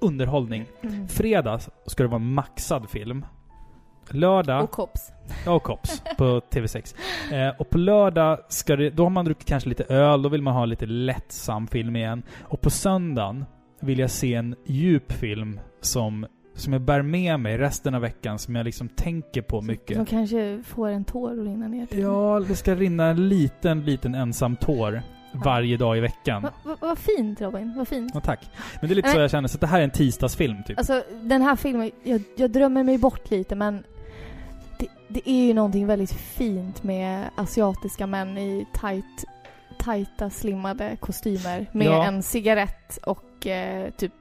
[0.00, 0.66] underhållning.
[0.82, 1.08] Mm.
[1.08, 3.24] Fredag ska det vara en maxad film.
[4.10, 5.12] Lördag, Och Cops.
[5.46, 6.94] ja, och Cops på TV6.
[7.32, 10.42] Eh, och på lördag ska det, då har man druckit kanske lite öl, då vill
[10.42, 12.22] man ha lite lättsam film igen.
[12.42, 13.44] Och på söndagen
[13.80, 16.26] vill jag se en djup film som
[16.58, 19.96] som jag bär med mig resten av veckan, som jag liksom tänker på mycket.
[19.96, 21.98] Som kanske får en tår att rinna ner till.
[21.98, 25.02] Ja, det ska rinna en liten, liten ensam tår
[25.32, 26.42] varje dag i veckan.
[26.42, 28.10] Vad va, vad fint Robin, vad fint.
[28.14, 28.50] Ja, tack.
[28.80, 29.14] Men det är lite Nej.
[29.14, 30.78] så jag känner, så att det här är en tisdagsfilm typ.
[30.78, 33.84] Alltså den här filmen, jag, jag drömmer mig bort lite men
[34.78, 39.24] det, det är ju någonting väldigt fint med asiatiska män i tight,
[39.78, 42.04] tajta slimmade kostymer med Ja.
[42.06, 44.12] en cigarett och eh, typ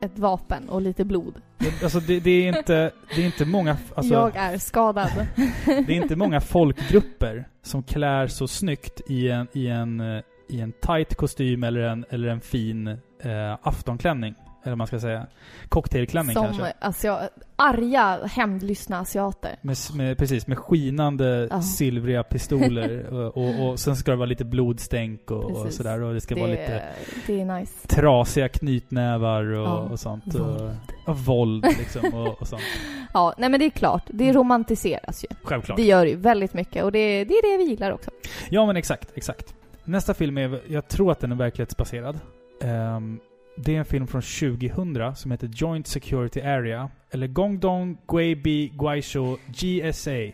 [0.00, 1.34] ett vapen och lite blod.
[1.58, 5.10] Det- Alltså det, det är inte, det är inte många, alltså, jag är skadad.
[5.66, 10.60] det är inte många folkgrupper som klär så snyggt i en, i en, eh, i
[10.60, 12.96] en tight kostym eller en, eller en fin eh,
[13.62, 14.34] aftonklänning.
[14.68, 15.26] Eller vad man ska säga.
[15.68, 16.72] Cocktailklänning Som kanske.
[16.80, 19.56] asia- arga, hämndlystna asiater.
[19.62, 21.62] Med, med, precis, med skinande Ja.
[21.62, 23.06] silvriga pistoler.
[23.14, 26.02] och, och, och sen ska det vara lite blodstänk och, och sådär.
[26.02, 26.82] Och det ska vara Det, lite
[27.26, 27.88] det är nice.
[27.88, 29.78] trasiga knytnävar och, Ja.
[29.78, 30.24] och sånt.
[30.34, 30.76] Våld.
[31.06, 32.14] Och, våld liksom.
[32.40, 32.62] Och, sånt.
[33.14, 34.02] Ja, nej men det är klart.
[34.06, 35.28] Det romantiseras ju.
[35.42, 35.76] Självklart.
[35.76, 38.10] Det gör ju väldigt mycket och det, det är det vi gillar också.
[38.50, 39.54] Ja men exakt, exakt.
[39.84, 42.20] Nästa film är, jag tror att den är verklighetsbaserad.
[42.62, 43.20] Ehm,
[43.64, 46.90] det är en film från 2000 som heter Joint Security Area.
[47.10, 50.32] Eller Gongdong Guibi Guaisho GSA.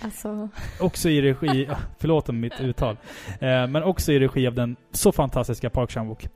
[0.00, 0.48] Alltså,
[0.80, 2.96] Också i regi, förlåt om mitt uttal.
[3.40, 6.28] Eh, men också i regi av den så fantastiska Park Chan-wook.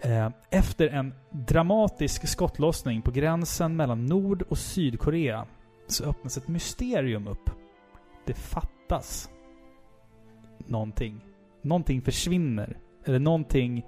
[0.00, 5.46] Eh, efter en dramatisk skottlossning på gränsen mellan Nord och Sydkorea
[5.86, 7.50] så öppnas ett mysterium upp.
[8.26, 9.30] Det fattas
[10.58, 11.20] någonting.
[11.62, 12.76] Någonting försvinner.
[13.04, 13.86] Eller någonting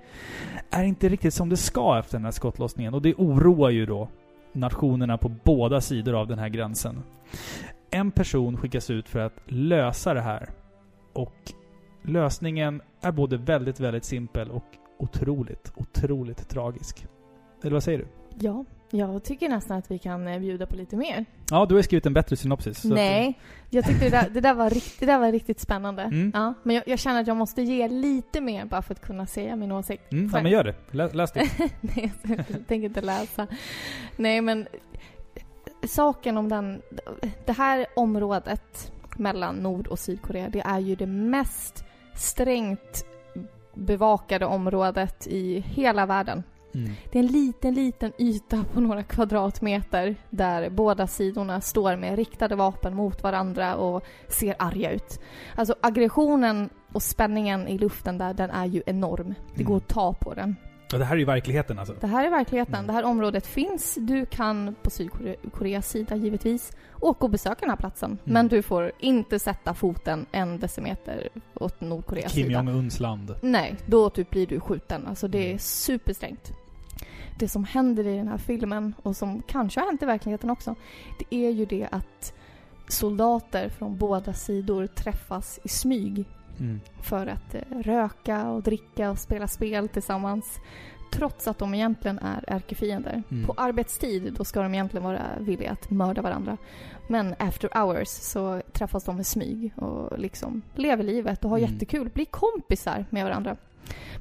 [0.70, 2.94] är inte riktigt som det ska efter den här skottlossningen.
[2.94, 4.08] Och det oroar ju då
[4.52, 7.02] nationerna på båda sidor av den här gränsen.
[7.90, 10.50] En person skickas ut för att lösa det här.
[11.12, 11.52] Och
[12.02, 14.64] lösningen är både väldigt, väldigt simpel och
[14.98, 17.06] otroligt, otroligt tragisk.
[17.62, 18.06] Eller vad säger du?
[18.38, 18.64] ja.
[18.96, 21.24] Jag tycker nästan att vi kan eh, bjuda på lite mer.
[21.50, 22.80] Ja, du har skrivit en bättre synopsis.
[22.80, 23.38] så att- Nej,
[23.70, 26.02] jag tyckte det där, det där, var, rikt, det där var riktigt spännande.
[26.02, 26.30] Mm.
[26.34, 29.26] Ja, men jag, jag känner att jag måste ge lite mer bara för att kunna
[29.26, 30.12] säga min åsikt.
[30.12, 30.74] Mm, ja, men gör det.
[30.90, 31.48] Lä, läs det.
[31.80, 33.46] Nej, jag tänker inte läsa.
[34.16, 34.66] Nej, men
[35.86, 36.82] saken om den...
[37.46, 41.84] Det här området mellan Nord och Sydkorea, det är ju det mest
[42.14, 43.04] strängt
[43.74, 46.42] bevakade området i hela världen.
[46.74, 46.90] Mm.
[47.12, 52.56] Det är en liten, liten yta på några kvadratmeter där båda sidorna står med riktade
[52.56, 55.20] vapen mot varandra och ser arga ut.
[55.54, 59.34] Alltså aggressionen och spänningen i luften där, den är ju enorm.
[59.54, 59.66] Det Mm.
[59.72, 60.56] går att ta på den.
[60.92, 61.94] Ja, det här är ju verkligheten alltså.
[62.00, 62.74] Det här är verkligheten.
[62.74, 62.86] Mm.
[62.86, 63.94] Det här området finns.
[64.00, 68.10] Du kan på Sydkoreas sida givetvis åka och besöka den här platsen.
[68.10, 68.18] Mm.
[68.24, 72.58] Men du får inte sätta foten en decimeter åt Nordkoreas Kim sida.
[72.58, 73.34] Jong-Uns land.
[73.42, 75.06] Nej, då typ blir du skjuten.
[75.06, 75.58] Alltså det är Mm.
[75.58, 76.52] supersträngt.
[77.38, 80.74] Det som händer i den här filmen och som kanske har hänt i verkligheten också.
[81.18, 82.34] Det är ju det att
[82.88, 86.24] soldater från båda sidor träffas i smyg
[86.60, 86.80] Mm.
[87.02, 90.58] för att eh, röka och dricka och spela spel tillsammans.
[91.12, 93.22] Trots att de egentligen är ärkefiender.
[93.30, 93.46] Mm.
[93.46, 96.56] På arbetstid då ska de egentligen vara villiga att mörda varandra.
[97.08, 101.70] Men after hours så träffas de i smyg och liksom lever livet och har Mm.
[101.72, 102.08] jättekul.
[102.08, 103.56] Blir kompisar med varandra.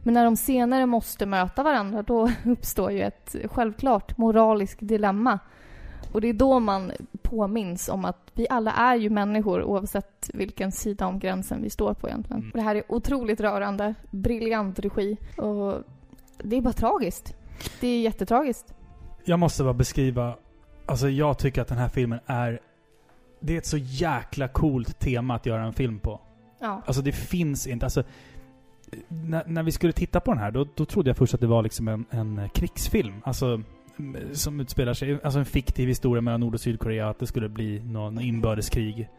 [0.03, 5.39] Men när de senare måste möta varandra då uppstår ju ett självklart moraliskt dilemma.
[6.11, 6.91] Och det är då man
[7.21, 11.93] påminns om att vi alla är ju människor oavsett vilken sida om gränsen vi står
[11.93, 12.41] på egentligen.
[12.41, 12.51] Mm.
[12.51, 15.83] Och det här är otroligt rörande, briljant regi och
[16.43, 17.35] det är bara tragiskt.
[17.79, 18.73] Det är jättetragiskt.
[19.25, 20.35] Jag måste bara beskriva,
[20.85, 22.59] alltså jag tycker att den här filmen är,
[23.39, 26.21] det är ett så jäkla coolt tema att göra en film på.
[26.59, 26.81] Ja.
[26.85, 28.03] Alltså det finns inte, alltså
[29.07, 31.47] när, när vi skulle titta på den här, då, då trodde jag först att det
[31.47, 33.21] var liksom en, en krigsfilm.
[33.23, 33.61] Alltså
[34.33, 37.79] som utspelar sig, alltså en fiktiv historia mellan Nord och Sydkorea, att det skulle bli
[37.79, 39.09] någon inbördeskrig.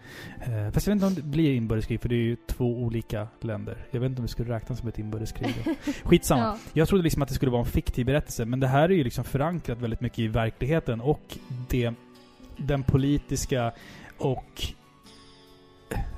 [0.41, 3.29] Eh, fast jag vet inte om det blir inbördeskrig, för det är ju två olika
[3.41, 3.87] länder.
[3.91, 5.55] Jag vet inte om det skulle räknas som ett inbördeskrig.
[6.03, 6.43] Skitsamma.
[6.43, 6.59] Ja.
[6.73, 9.05] Jag trodde liksom att det skulle vara en fiktiv berättelse, men det här är ju
[9.05, 11.95] liksom förankrat väldigt mycket i verkligheten och det,
[12.57, 13.73] den politiska
[14.19, 14.63] och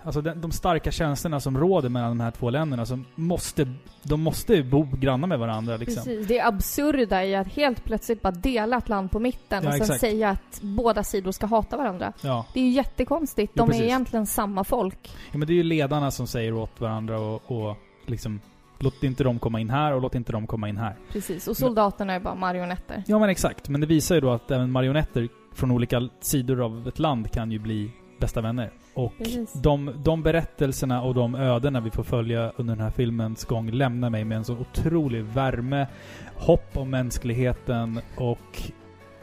[0.05, 3.67] Alltså den, de starka känslorna som råder mellan de här två länderna som måste,
[4.03, 6.05] de måste bo grannar med varandra liksom.
[6.05, 6.27] Precis.
[6.27, 9.75] Det är absurda i att helt plötsligt bara dela ett land på mitten Ja, och
[9.75, 10.01] sen exakt.
[10.01, 12.13] säga att båda sidor ska hata varandra.
[12.21, 12.47] Ja.
[12.55, 13.53] Det är ju jättekonstigt.
[13.57, 13.83] Jo, De är precis.
[13.85, 15.11] egentligen samma folk.
[15.33, 18.41] ja, men det är ju ledarna som säger åt varandra och, och liksom
[18.79, 20.97] Låt inte dem komma in här och låt inte dem komma in här.
[21.13, 21.49] Precis.
[21.49, 23.03] Och soldaterna är bara marionetter.
[23.07, 26.89] Ja men exakt, men det visar ju då att även marionetter från olika sidor av
[26.89, 28.71] ett land kan ju bli bästa vänner.
[28.95, 29.53] Och Precis.
[29.53, 34.11] de, de berättelserna och de ödena vi får följa under den här filmens gång lämnar
[34.11, 35.87] mig med en så otrolig värme,
[36.35, 38.63] hopp om mänskligheten och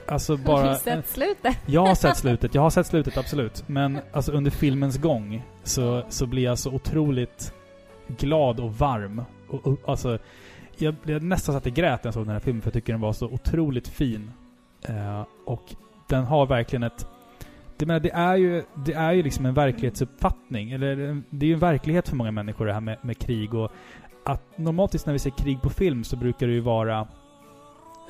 [0.07, 0.75] Alltså Har du bara...
[0.75, 1.57] sett slutet?
[1.65, 3.63] Jag har sett slutet, jag har sett slutet absolut.
[3.67, 7.53] Men alltså under filmens gång så, så blir jag så otroligt
[8.07, 9.23] glad och varm.
[9.49, 10.17] Och, och, alltså,
[10.77, 12.73] jag blev nästan så att jag grät när jag såg den här filmen för jag
[12.73, 14.31] tycker den var så otroligt fin.
[14.81, 15.75] Eh, och
[16.07, 17.07] den har verkligen ett...
[17.77, 20.71] Det, menar, det, är ju, det är ju liksom en verklighetsuppfattning.
[20.71, 23.53] Eller en- det är ju en verklighet för många människor det här med, med krig.
[23.53, 23.71] Och
[24.25, 27.07] att normalt när vi ser krig på film så brukar det ju vara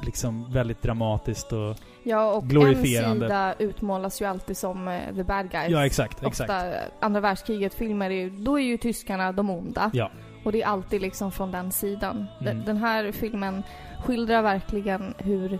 [0.05, 1.75] liksom väldigt dramatiskt och...
[2.03, 3.25] Ja, och en Glorifierande.
[3.25, 5.69] sida utmålas ju alltid som eh, the bad guys.
[5.69, 6.23] Ja, exakt.
[6.23, 6.49] exakt.
[6.49, 9.91] Ofta andra världskriget-filmer, är ju- då är ju tyskarna de onda.
[9.93, 10.11] Ja.
[10.43, 12.25] Och det är alltid liksom från den sidan.
[12.39, 12.65] Den- Mm.
[12.65, 13.63] Den här filmen
[14.05, 15.59] skildrar verkligen hur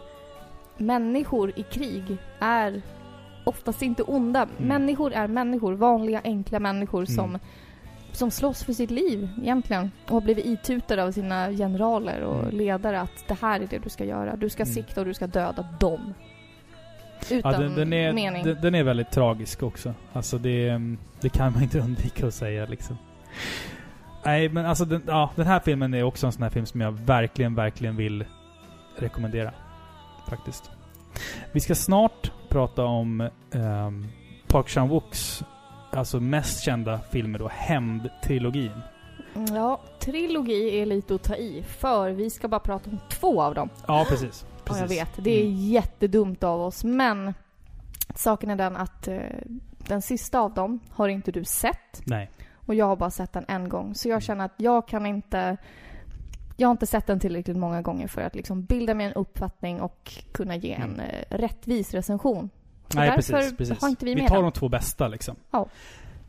[0.77, 2.81] människor i krig är
[3.43, 4.41] oftast inte onda.
[4.43, 4.67] Mm.
[4.67, 7.07] Människor är människor, vanliga enkla människor Mm.
[7.15, 7.39] som,
[8.11, 9.91] som slåss för sitt liv egentligen.
[10.05, 12.55] Och har blivit itutade av sina generaler och Mm.
[12.57, 14.35] ledare att det här är det du ska göra.
[14.35, 14.73] Du ska Mm.
[14.73, 16.13] sikta och du ska döda dem.
[17.31, 18.43] Utan Ja, den, den, är, mening.
[18.43, 19.93] den, den är väldigt tragisk också.
[20.13, 22.97] Alltså det, mm, det kan man inte undvika att säga liksom.
[24.25, 26.81] Nej, men alltså den, ja, den här filmen är också en sån här film som
[26.81, 28.25] jag verkligen, verkligen vill
[28.97, 29.51] rekommendera.
[30.29, 30.71] Faktiskt.
[31.51, 34.07] Vi ska snart prata om ehm,
[34.47, 35.43] Park Chan-wooks
[35.91, 38.81] alltså mest kända filmer då, Hämnd-trilogin.
[39.53, 41.63] Ja, trilogi är lite att ta i.
[41.67, 43.69] För vi ska bara prata om två av dem.
[43.87, 44.45] Ja, precis.
[44.49, 44.81] Ja, precis.
[44.81, 45.09] jag vet.
[45.23, 45.55] Det är Mm.
[45.59, 46.83] jättedumt av oss.
[46.83, 47.33] Men
[48.15, 49.17] saken är den att eh,
[49.77, 52.01] den sista av dem har inte du sett.
[52.05, 52.31] Nej.
[52.65, 53.95] Och jag har bara sett den en gång.
[53.95, 55.57] Så jag känner att jag kan inte...
[56.57, 59.81] Jag har inte sett den tillräckligt många gånger för att liksom bilda mig en uppfattning
[59.81, 60.99] och kunna ge en Mm.
[60.99, 62.49] eh, rättvis recension.
[62.89, 63.57] Så Nej, därför precis.
[63.57, 63.81] precis.
[63.81, 64.43] har inte vi vi med tar den.
[64.43, 65.35] de två bästa liksom.
[65.51, 65.67] Ja.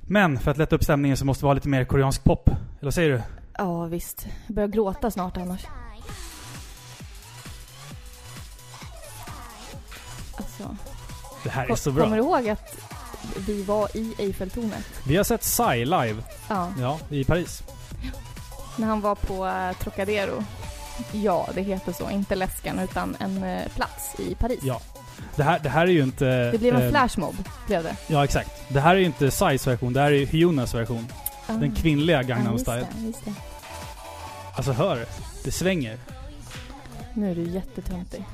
[0.09, 2.49] Men för att lätta upp stämningen så måste vi ha lite mer koreansk pop.
[2.49, 3.23] Eller vad säger du?
[3.59, 4.27] Ja, visst.
[4.47, 5.67] Jag börjar gråta snart annars.
[10.37, 10.77] Alltså,
[11.45, 12.05] Det här är så bra.
[12.05, 12.79] Kommer du ihåg att
[13.47, 14.85] vi var i Eiffeltornet?
[15.07, 16.17] Vi har sett Psy live.
[16.49, 17.63] Ja, Ja, i Paris.
[18.77, 20.45] När han var på eh, Trocadero.
[21.13, 22.11] Ja, det heter så.
[22.11, 24.61] Inte läskan, utan en eh, plats i Paris.
[24.63, 24.81] Ja.
[25.37, 26.51] Det här, det här är ju inte...
[26.51, 27.35] Det blev en eh, flashmob,
[27.67, 27.97] blev det.
[28.07, 28.51] Ja, exakt.
[28.69, 31.07] Det här är ju inte Psys version, det här är ju Hyonas version.
[31.47, 31.81] Den Ah.
[31.81, 32.87] kvinnliga Ja, Gangnam just Style.
[32.97, 33.33] det, just det.
[34.57, 35.07] Alltså hör,
[35.45, 35.99] det svänger.
[37.15, 38.25] Nu är du jättetöntig.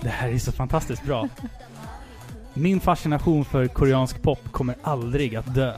[0.00, 1.28] Det här är så fantastiskt bra.
[2.54, 5.74] Min fascination för koreansk pop kommer aldrig att dö.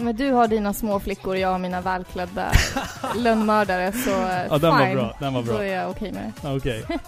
[0.00, 2.52] Men du har dina små flickor och jag har mina välklädda
[3.16, 4.94] lönnmördare, så eh, Ja, den var fine.
[4.96, 5.16] bra.
[5.18, 5.64] Den var Då bra.
[5.64, 6.48] är jag okej med det.
[6.56, 6.84] Okej.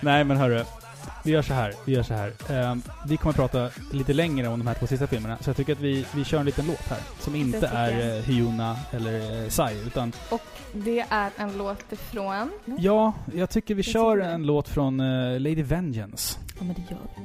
[0.00, 0.64] Nej men hörru.
[1.24, 1.72] Vi gör så här.
[1.84, 2.32] Vi gör så här.
[2.50, 5.36] Ehm, vi kommer att prata lite längre om de här två sista filmerna.
[5.40, 6.98] Så jag tycker att vi, vi kör en liten låt här.
[7.20, 9.62] Som inte är uh, Hyuna eller uh, Psy.
[9.86, 10.12] Utan
[10.72, 12.50] Det är en låt ifrån...
[12.78, 14.24] ja, jag tycker vi Jag kör det.
[14.24, 16.38] en låt från eh, Lady Vengeance.
[16.58, 17.22] Ja, men det gör vi.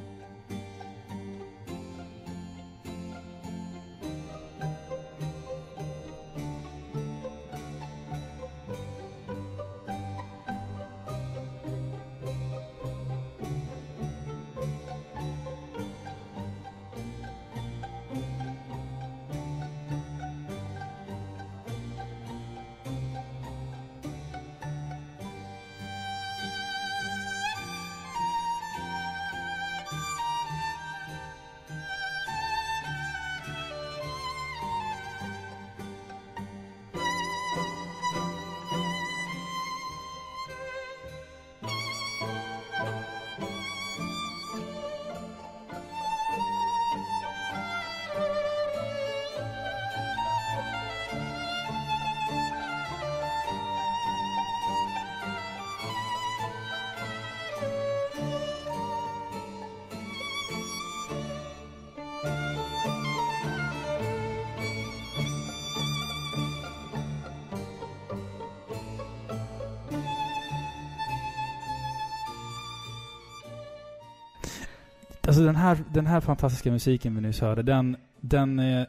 [75.62, 78.86] Här, den här fantastiska musiken vi nyss hörde, den, den, är,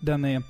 [0.00, 0.42] den är...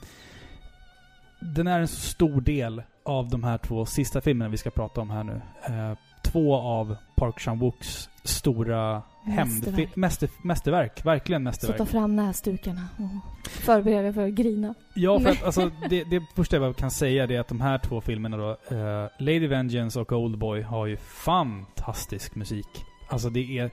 [1.40, 5.00] Den är en så stor del av de här två sista filmerna vi ska prata
[5.00, 5.40] om här nu.
[5.66, 9.88] Eh, två av Park Chan-wooks stora hämndfilmer.
[9.94, 11.04] Mäster, mästerverk.
[11.04, 11.78] Verkligen Så mästerverk.
[11.78, 14.74] ta fram näsdukarna och förbered dig för att grina.
[14.94, 18.00] Ja, för att alltså, det, det första jag kan säga är att de här två
[18.00, 22.84] filmerna då, eh, Lady Vengeance och Oldboy har ju fantastisk musik.
[23.08, 23.70] Alltså det är...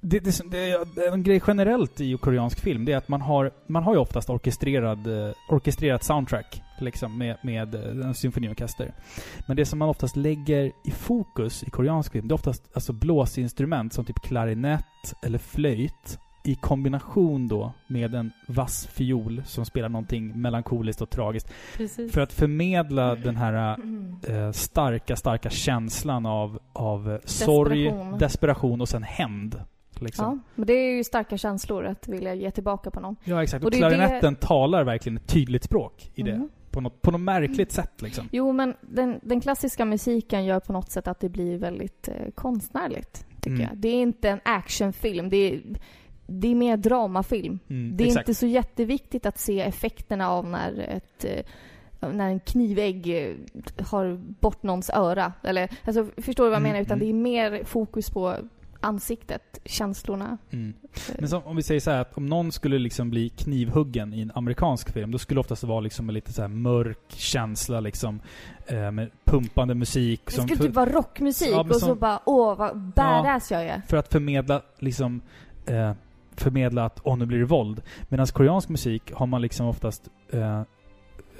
[0.00, 3.50] det, det, det är en grej generellt i koreansk film, det är att man har,
[3.66, 8.94] man har ju oftast orkestrerad, eh, orkestrerat soundtrack, liksom, med, med eh, en symfoniorkester.
[9.46, 12.92] Men det som man oftast lägger i fokus i koreansk film, det är oftast alltså
[12.92, 19.88] blåsinstrument som typ klarinett eller flöjt i kombination då med en vass fiol som spelar
[19.88, 21.52] någonting melankoliskt och tragiskt.
[21.76, 22.12] Precis.
[22.12, 24.16] För att förmedla den här Mm.
[24.28, 28.18] eh, starka, starka känslan av, av sorg, Desperation.
[28.18, 29.60] desperation och sen hämnd.
[30.02, 30.24] Liksom.
[30.24, 33.16] Ja, men det är ju starka känslor att vilja ge tillbaka på någon.
[33.24, 33.62] Ja, exakt.
[33.62, 36.30] Och Och, det klarinetten talar verkligen ett tydligt språk i det.
[36.32, 36.48] Mm.
[36.70, 38.28] På något, på något märkligt sätt liksom.
[38.32, 42.30] Jo, men den, den klassiska musiken gör på något sätt att det blir väldigt eh,
[42.34, 43.60] konstnärligt, tycker Mm.
[43.70, 43.76] jag.
[43.76, 45.28] Det är inte en actionfilm.
[45.28, 45.60] Det är,
[46.26, 47.58] det är mer dramafilm.
[47.68, 48.28] Mm, Det är exakt.
[48.28, 51.44] inte så jätteviktigt att se effekterna av när ett eh,
[52.12, 53.34] när en knivägg eh,
[53.86, 55.32] har bort någons öra.
[55.42, 56.82] Eller, alltså, förstår du vad jag Mm, menar?
[56.82, 57.06] Utan mm.
[57.06, 58.36] det är mer fokus på
[58.80, 60.38] ansiktet, känslorna.
[60.50, 60.74] Mm.
[61.18, 64.20] Men som, om vi säger så här att om någon skulle liksom bli knivhuggen i
[64.20, 67.80] en amerikansk film, då skulle det oftast vara liksom en lite så här mörk känsla
[67.80, 68.20] liksom.
[68.66, 70.20] Eh, med pumpande musik.
[70.26, 73.82] Det skulle typ vara rockmusik Ja, och så som- bara åh vad badass jag är.
[73.88, 75.20] för att förmedla liksom
[75.66, 75.92] eh,
[76.36, 77.82] förmedla att åh nu blir det våld.
[78.08, 80.60] Medan koreansk musik har man liksom oftast eh,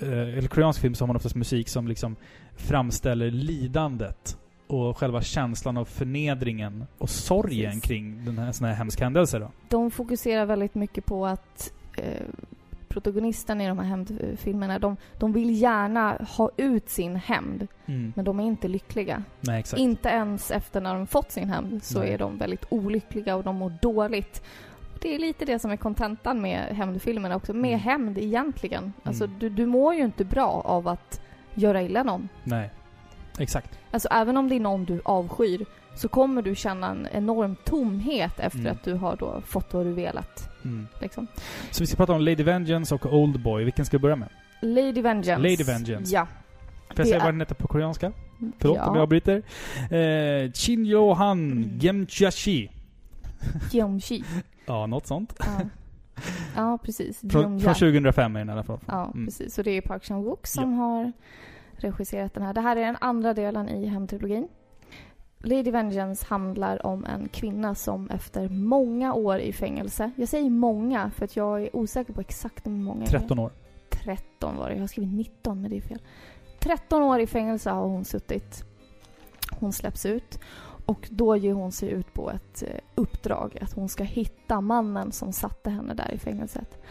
[0.01, 2.17] eh, eller koreansk film så har man oftast musik som liksom
[2.57, 4.39] framställer lidandet
[4.69, 7.83] och själva känslan av förnedringen och sorgen Precis.
[7.85, 9.51] kring den här, såna här hemska händelser då.
[9.69, 12.23] De fokuserar väldigt mycket på att eh,
[12.89, 18.13] protagonisten i de här hämndfilmerna, de, de vill gärna ha ut sin hämnd, Mm.
[18.17, 19.23] men de är inte lyckliga.
[19.41, 19.81] Nej, exakt.
[19.81, 22.13] Inte ens efter när de fått sin hämnd så Nej.
[22.15, 24.43] är de väldigt olyckliga och de mår dåligt.
[25.03, 27.53] Det är lite det som är kontentan med hämndfilmerna också.
[27.55, 27.81] Med Mm.
[27.81, 28.93] hämnd egentligen.
[29.03, 29.39] Alltså Mm.
[29.39, 31.21] du, du mår ju inte bra av att
[31.55, 32.29] göra illa någon.
[32.45, 32.71] Nej.
[33.39, 33.79] Exakt.
[33.91, 38.41] Alltså även om det är någon du avskyr så kommer du känna en enorm tomhet
[38.41, 38.73] efter Mm.
[38.73, 40.49] att du har då fått vad du velat.
[40.65, 40.87] Mm.
[41.01, 41.27] Liksom.
[41.71, 43.65] Så vi ska prata om Lady Vengeance och Oldboy.
[43.65, 44.29] Vilken ska vi börja med?
[44.63, 45.37] Lady Vengeance.
[45.43, 46.15] Lady Vengeance.
[46.15, 46.27] Ja.
[46.89, 48.13] Får jag säga är- vad den heter på koreanska?
[48.59, 48.87] Förlåt ja.
[48.87, 49.43] om jag avbryter.
[49.91, 51.79] Eh, Chin Yo-han Mm.
[51.79, 52.71] Gemchashi.
[53.73, 54.25] Jeongji.
[54.67, 55.35] Ja, något sånt.
[55.39, 55.47] Ja.
[56.57, 57.21] ja, precis.
[57.21, 58.81] Från, från 2005 är den i alla fall.
[58.87, 59.27] Ja, Mm.
[59.27, 59.59] precis.
[59.59, 61.13] Och det är Park Chan-wook som har
[61.85, 62.55] regisserat den här.
[62.55, 64.49] Det här är den andra delen i hämndtrilogin.
[65.39, 71.11] Lady Vengeance handlar om en kvinna som efter många år i fängelse, jag säger många
[71.11, 73.19] för att jag är osäker på exakt hur många det är.
[73.19, 73.53] 13 år.
[73.91, 74.75] 13 var det.
[74.75, 76.03] Jag har skrivit 19 men det är fel.
[76.59, 78.65] 13 år i fängelse har hon suttit.
[79.61, 80.41] Hon släpps ut
[80.87, 85.13] och då ger hon sig ut på ett eh, uppdrag att hon ska hitta mannen
[85.13, 86.83] som satte henne där i fängelset.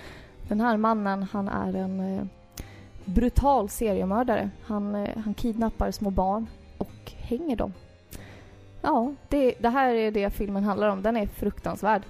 [0.48, 2.26] Den här mannen han är en eh,
[3.08, 4.50] brutal seriemördare.
[4.64, 6.48] Han, eh, han kidnappar små barn
[6.78, 7.74] och hänger dem.
[8.82, 11.02] Ja, det, det här är det filmen handlar om.
[11.02, 12.02] Den är fruktansvärd.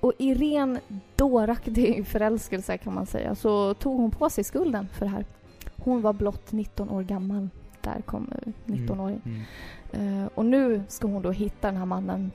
[0.00, 0.78] Och i ren
[1.16, 5.24] dåraktig förälskelse kan man säga så tog hon på sig skulden för det här.
[5.76, 7.48] Hon var blott 19 år gammal.
[7.80, 9.20] Där kom eh, 19-åring.
[9.24, 10.22] Mm.
[10.22, 12.30] Eh, och nu ska hon då hitta den här mannen.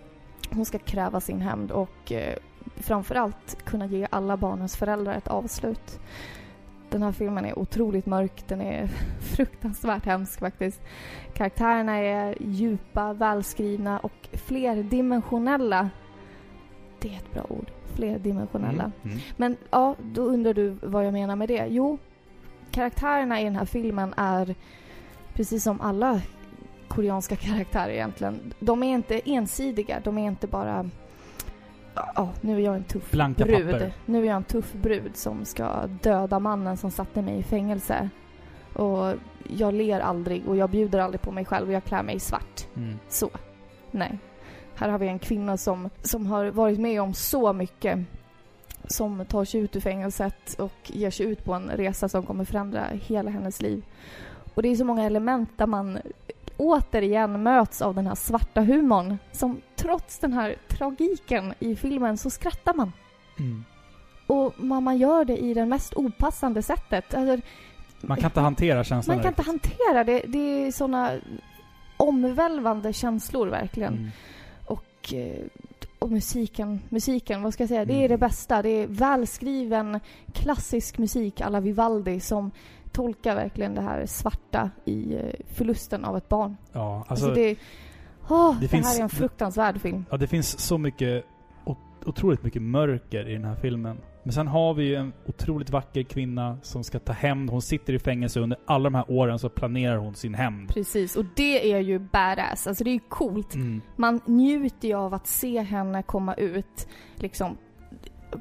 [0.50, 2.36] Hon ska kräva sin hämnd och eh,
[2.76, 6.00] framförallt kunna ge alla barnens föräldrar ett avslut.
[6.90, 8.44] Den här filmen är otroligt mörk.
[8.48, 8.88] Den är
[9.36, 10.82] fruktansvärt hemsk faktiskt.
[11.34, 15.90] Karaktärerna är djupa, välskrivna och flerdimensionella.
[17.00, 17.72] Det är ett bra ord.
[17.96, 18.84] Flerdimensionella.
[18.84, 18.96] Mm.
[19.04, 19.20] Mm.
[19.38, 21.68] Men ja, då undrar du vad jag menar med det.
[21.70, 21.98] Jo,
[22.72, 24.56] karaktärerna i den här filmen är
[25.34, 26.22] precis som alla
[26.88, 28.54] koreanska karaktärer egentligen.
[28.60, 30.00] De är inte ensidiga.
[30.04, 30.90] De är inte bara
[32.16, 33.72] Ja, nu är jag en tuff Blanka brud.
[33.72, 33.94] papper.
[34.06, 38.10] Nu är jag en tuff brud som ska döda mannen som satte mig i fängelse.
[38.74, 39.14] Och
[39.50, 42.20] jag ler aldrig och jag bjuder aldrig på mig själv och jag klär mig i
[42.20, 42.68] svart.
[42.76, 43.00] Mm.
[43.10, 43.30] Så.
[43.92, 44.18] Nej.
[44.76, 48.00] Här har vi en kvinna som, som har varit med om så mycket.
[48.88, 52.46] Som tar sig ut ur fängelset och ger sig ut på en resa som kommer
[52.46, 53.84] förändra hela hennes liv.
[54.54, 56.00] Och det är så många element där man
[56.58, 59.18] återigen möts av den här svarta humorn.
[59.32, 62.92] Som trots den här tragiken i filmen så skrattar man.
[63.40, 63.64] Mm.
[64.28, 67.14] Och man, gör det i det mest opassande sättet.
[67.14, 67.48] Alltså,
[68.02, 70.22] Man kan inte hantera känslan man kan inte hantera det.
[70.28, 70.38] Det
[70.68, 71.12] är såna
[71.98, 73.94] omvälvande känslor verkligen.
[73.94, 74.10] Mm.
[74.66, 75.46] Och, eh,
[76.00, 78.10] och musiken, musiken, vad ska jag säga, det är Mm.
[78.10, 78.62] det bästa.
[78.62, 80.00] Det är välskriven
[80.34, 82.52] klassisk musik alla Vivaldi som
[82.92, 85.22] tolkar verkligen det här svarta i eh,
[85.54, 86.58] förlusten av ett barn.
[86.74, 87.56] Ja, Alltså, alltså, det,
[88.30, 90.06] åh, det det, finns- här är en fruktansvärd film.
[90.12, 91.26] ja, det finns så mycket,
[92.06, 93.98] otroligt mycket mörker i den här filmen.
[94.24, 97.50] Men sen har vi ju en otroligt vacker kvinna som ska ta hämnd.
[97.50, 100.70] Hon sitter i fängelse under alla de här åren så planerar hon sin hämnd.
[100.70, 102.68] Precis, och det är ju badass.
[102.68, 103.56] Alltså det är ju coolt.
[103.56, 103.82] Mm.
[103.96, 107.58] Man njuter ju av att se henne komma ut, liksom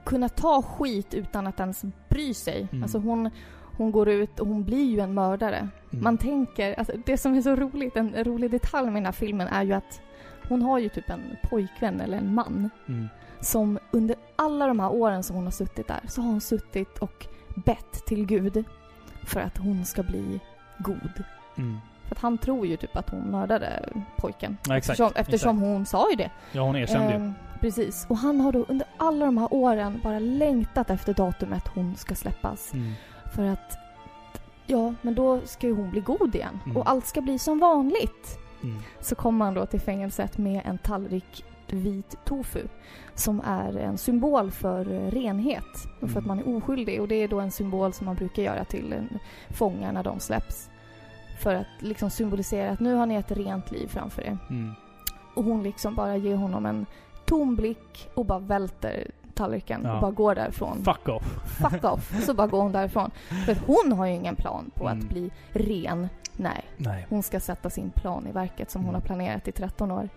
[0.06, 2.68] kunna ta skit utan att ens bry sig.
[2.72, 2.82] Mm.
[2.82, 3.30] Alltså hon,
[3.76, 5.56] hon går ut och hon blir ju en mördare.
[5.58, 6.04] Mm.
[6.04, 9.48] Man tänker, alltså det som är så roligt, en rolig detalj med den här filmen
[9.48, 10.00] är ju att
[10.48, 13.08] hon har ju typ en pojkvän eller en man Mm.
[13.40, 16.98] som under alla de här åren som hon har suttit där så har hon suttit
[16.98, 17.26] och
[17.64, 18.64] bett till Gud
[19.24, 20.40] för att hon ska bli
[20.78, 21.22] god.
[21.58, 21.78] Mm.
[22.04, 24.56] För att han tror ju typ att hon mördade pojken.
[24.68, 24.90] Ja, exakt.
[25.00, 25.66] Eftersom, eftersom exakt.
[25.72, 26.30] hon sa ju det.
[26.52, 27.14] Ja, hon erkände ju.
[27.16, 28.06] Ehm, precis.
[28.08, 32.14] Och han har då under alla de här åren bara längtat efter datumet hon ska
[32.14, 32.74] släppas.
[32.74, 32.92] Mm.
[33.36, 33.78] För att,
[34.66, 36.58] ja, men då ska ju hon bli god igen.
[36.64, 36.76] Mm.
[36.76, 38.38] Och allt ska bli som vanligt.
[38.62, 38.76] Mm.
[39.00, 42.62] Så kommer han då till fängelset med en tallrik vit tofu.
[43.14, 45.64] Som är en symbol för eh, renhet.
[46.00, 46.18] Och för Mm.
[46.18, 47.00] att man är oskyldig.
[47.00, 48.94] Och det är då en symbol som man brukar göra till
[49.50, 50.70] fångar när de släpps.
[51.42, 54.38] För att liksom symbolisera att nu har ni ett rent liv framför er.
[54.50, 54.72] Mm.
[55.34, 56.86] Och hon liksom bara ger honom en
[57.24, 59.94] tom blick och bara välter tallriken Ja.
[59.94, 60.84] och bara går därifrån.
[60.84, 61.24] Fuck off.
[61.46, 62.24] Fuck off.
[62.24, 63.10] Så bara går hon därifrån.
[63.46, 64.98] För hon har ju ingen plan på Mm.
[64.98, 66.08] att bli ren.
[66.36, 67.06] Nej, Nej.
[67.10, 69.00] hon ska sätta sin plan i verket som hon Mm.
[69.00, 70.08] har planerat i 13 år.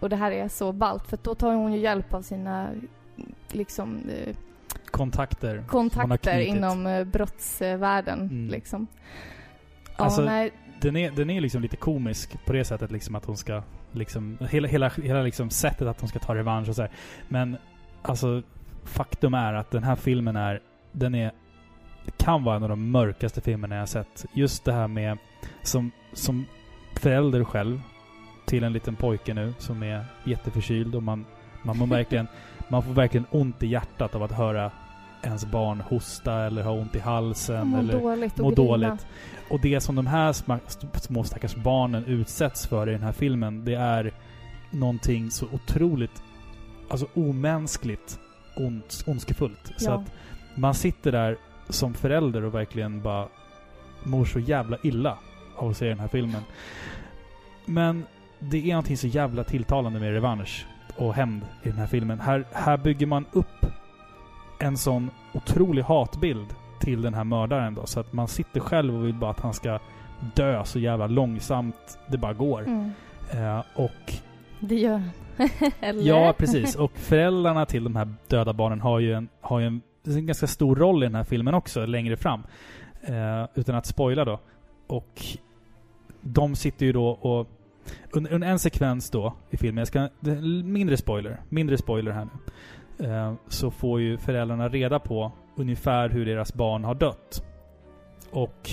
[0.00, 2.68] Och det här är så ballt för då tar hon ju hjälp av sina
[3.52, 4.36] liksom eh,
[4.90, 5.64] Kontakter.
[5.66, 8.48] kontakter inom eh, brottsvärlden Mm.
[8.48, 8.86] liksom.
[9.98, 13.24] Ja, Alltså, nej, den är, den är liksom lite komisk på det sättet liksom att
[13.24, 13.62] hon ska
[13.92, 16.90] liksom, hela, hela, hela liksom sättet att hon ska ta revansch och så här.
[17.28, 17.56] Men
[18.08, 18.42] alltså
[18.84, 20.60] faktum är att den här filmen är,
[20.92, 21.32] den är,
[22.16, 24.26] kan vara en av de mörkaste filmerna jag har sett.
[24.32, 25.18] Just det här med,
[25.62, 26.46] som, som
[26.94, 27.80] förälder själv
[28.46, 31.26] till en liten pojke nu som är jätteförkyld och man,
[31.62, 32.26] man, mår verkligen,
[32.68, 34.70] man får verkligen ont i hjärtat av att höra
[35.22, 37.68] ens barn hosta eller ha ont i halsen.
[37.68, 38.66] må eller, dåligt och må grina.
[38.66, 39.06] dåligt.
[39.50, 40.32] Och det som de här
[40.98, 44.12] små stackars barnen utsätts för i den här filmen, det är
[44.70, 46.22] någonting så otroligt,
[46.88, 48.18] alltså omänskligt
[48.56, 49.72] ont, ondskefullt.
[49.76, 49.94] Så Ja.
[49.94, 50.12] att
[50.54, 51.36] man sitter där
[51.68, 53.28] som förälder och verkligen bara
[54.02, 55.18] mår så jävla illa
[55.56, 56.42] av att se den här filmen.
[57.64, 58.06] Men
[58.38, 60.66] det är någonting så jävla tilltalande med revansch
[60.96, 62.20] och hämnd i den här filmen.
[62.20, 63.66] Här, här bygger man upp
[64.58, 66.46] en sån otrolig hatbild
[66.80, 67.86] till den här mördaren då.
[67.86, 69.78] Så att man sitter själv och vill bara att han ska
[70.34, 72.60] dö så jävla långsamt det bara går.
[72.66, 72.90] Mm.
[73.30, 74.12] Eh, och
[74.66, 75.10] det gör han.
[75.80, 76.02] Eller?
[76.02, 76.76] Ja, precis.
[76.76, 80.46] Och föräldrarna till de här döda barnen har ju en, har ju en, en ganska
[80.46, 82.42] stor roll i den här filmen också, längre fram.
[83.02, 84.40] Eh, utan att spoila då.
[84.86, 85.22] Och
[86.20, 87.48] de sitter ju då och...
[88.10, 90.08] Under, under en sekvens då i filmen, jag ska...
[90.64, 91.40] Mindre spoiler.
[91.48, 93.06] Mindre spoiler här nu.
[93.06, 97.44] Eh, så får ju föräldrarna reda på ungefär hur deras barn har dött.
[98.30, 98.70] Och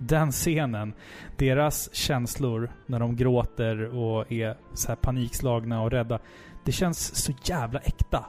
[0.00, 0.92] den scenen,
[1.36, 6.18] deras känslor när de gråter och är så här panikslagna och rädda.
[6.64, 8.24] Det känns så jävla äkta.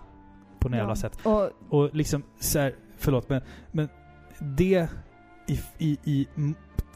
[0.60, 1.20] På något jävla sätt.
[1.24, 3.42] Och Och liksom så här, förlåt men,
[3.72, 3.90] men
[4.40, 4.90] det
[5.48, 6.28] i, i, i,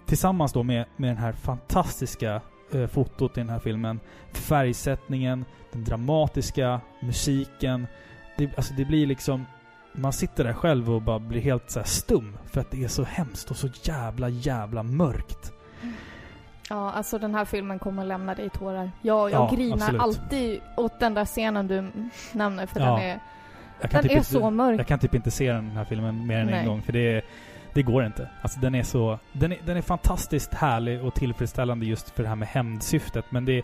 [0.06, 2.42] tillsammans då med, med den här fantastiska
[2.74, 4.00] eh, fotot i den här filmen.
[4.34, 7.88] Färgsättningen, den dramatiska musiken.
[8.38, 9.46] Det, alltså det blir liksom...
[9.96, 12.38] Man sitter där själv och bara blir helt så stum.
[12.46, 15.52] För att det är så hemskt och så jävla, jävla mörkt.
[16.70, 18.91] Ja, alltså den här filmen kommer lämna dig i tårar.
[19.02, 20.02] Jag, jag Ja, grinar absolut.
[20.02, 21.91] alltid åt den där scenen du
[22.32, 23.20] nämner för Ja, den är,
[23.82, 24.80] den typ är inte, så mörk.
[24.80, 26.60] jag kan typ inte se den här filmen mer än Nej.
[26.60, 26.82] en gång.
[26.82, 27.26] För det,
[27.74, 28.30] det går inte.
[28.41, 29.20] Alltså den är så...
[29.34, 33.26] Den är, den är fantastiskt härlig och tillfredsställande just för det här med hämndsyftet.
[33.30, 33.62] Men det...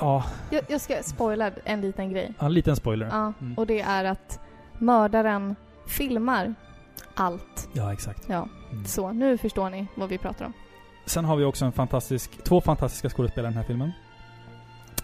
[0.00, 2.32] Ja, Jag, jag ska spoila en liten grej.
[2.38, 3.06] en liten spoiler.
[3.12, 3.54] Ja, Mm.
[3.54, 4.40] och det är att
[4.78, 5.56] mördaren
[5.86, 6.54] filmar
[7.14, 7.68] allt.
[7.72, 8.24] Ja, exakt.
[8.28, 8.84] Ja, Mm.
[8.84, 10.52] så nu förstår ni vad vi pratar om.
[11.06, 12.44] Sen har vi också en fantastisk...
[12.44, 13.92] Två fantastiska skådespelare i den här filmen.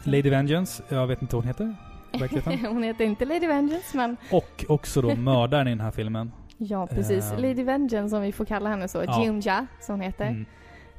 [0.05, 1.77] Lady Vengeance, jag vet inte vad hon heter.
[2.69, 6.33] Hon heter inte Lady Vengeance, men Och också då mördaren i den här filmen.
[6.59, 7.33] ja, precis.
[7.33, 7.37] Ehm.
[7.43, 9.05] Lady Vengeance, om vi får kalla henne så.
[9.07, 9.25] Ja.
[9.25, 10.27] Jimja, som hon heter.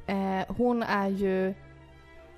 [0.07, 0.39] Mm.
[0.39, 1.53] Eh, hon är ju...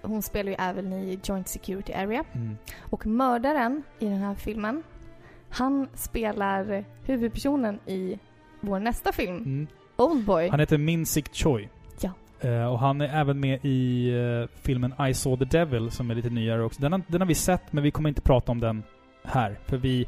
[0.02, 2.24] Hon spelar ju även i Joint Security Area.
[2.34, 2.58] Mm.
[2.90, 4.84] Och mördaren i den här filmen,
[5.50, 8.20] han spelar huvudpersonen i
[8.62, 9.68] vår nästa film, Mm.
[9.96, 10.50] Oldboy.
[10.50, 11.70] Han heter Min Sik Choi.
[12.02, 12.12] Ja.
[12.50, 16.16] Eh, och han är även med i eh, filmen I saw the Devil som är
[16.16, 16.82] lite nyare också.
[16.82, 18.84] Den har, den har vi sett, men vi kommer inte prata om den
[19.24, 19.60] här.
[19.66, 20.08] För vi,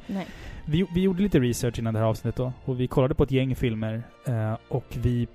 [0.66, 2.54] vi, vi gjorde lite research innan det här avsnittet då.
[2.66, 4.04] Och vi kollade på ett gäng filmer.
[4.26, 5.28] Eh, och vi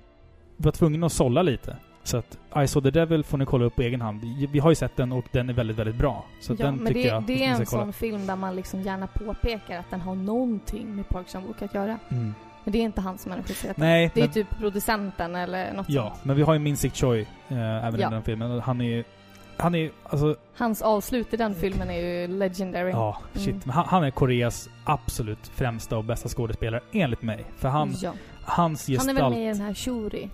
[0.57, 1.77] var tvungna att sålla lite.
[2.03, 4.21] Så att I saw the devil får ni kolla upp på egen hand.
[4.51, 6.25] Vi, har ju sett den och den är väldigt, väldigt bra.
[6.41, 8.81] Så ja, den men tycker det, jag det är en sån film där man liksom
[8.81, 11.99] gärna påpekar att den har någonting med Park Chan-wook att göra.
[12.09, 12.33] Mm.
[12.63, 13.85] Men det är inte han som har regisserat den.
[13.85, 16.25] Nej, Det är men, typ producenten eller något ja, sånt.
[16.25, 18.07] men vi har ju Min Sik Choi eh, även Ja.
[18.07, 18.59] i den filmen.
[18.59, 19.03] Han är ju...
[19.57, 20.35] Han är alltså...
[20.57, 22.91] Hans avslut i den filmen är ju legendary.
[22.91, 23.47] Ja, shit.
[23.47, 23.61] Mm.
[23.65, 27.45] Men han, han är Koreas absolut främsta och bästa skådespelare, enligt mig.
[27.57, 28.13] För han, ja.
[28.43, 29.09] hans Han gestalt...
[29.19, 30.29] är väl med i den här Shuri?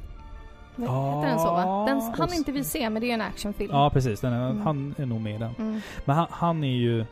[0.88, 1.86] Heter den så va?
[1.88, 3.70] Den han inte vi se, men det är en actionfilm.
[3.74, 4.22] Ja, precis.
[4.22, 4.62] Den är, Mm.
[4.62, 5.56] Han är nog med i den.
[5.60, 5.82] Mm.
[6.06, 7.06] Men han, han är ju...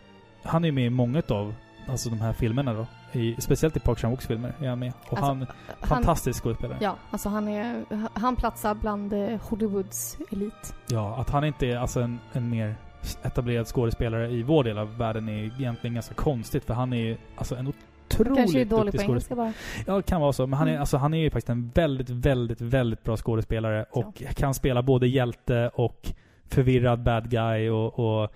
[0.44, 1.54] Han är med i många av
[1.90, 2.86] alltså de här filmerna då.
[3.20, 4.94] I, speciellt i Park Chan-wooks filmer är han med.
[5.10, 5.38] Och Alltså, han...
[5.80, 6.78] Han, Fantastisk skådespelare.
[6.82, 7.86] ja, alltså han är...
[8.14, 10.74] Han platsar bland eh, Hollywoods elit.
[10.88, 12.76] Ja, att han inte är alltså en, en mer
[13.24, 16.66] etablerad skådespelare i vår del av världen är egentligen ganska konstigt.
[16.66, 17.68] För han är alltså en
[18.07, 19.47] otroligt Kanske är dålig duktig på skådespelare.
[19.47, 19.95] engelska bara.
[19.95, 20.47] Ja, det kan vara så.
[20.47, 20.81] Men han är, Mm.
[20.81, 23.85] alltså, han är ju faktiskt en väldigt, väldigt, väldigt bra skådespelare.
[23.91, 26.13] Och kan spela både hjälte och
[26.49, 28.31] förvirrad bad guy och, och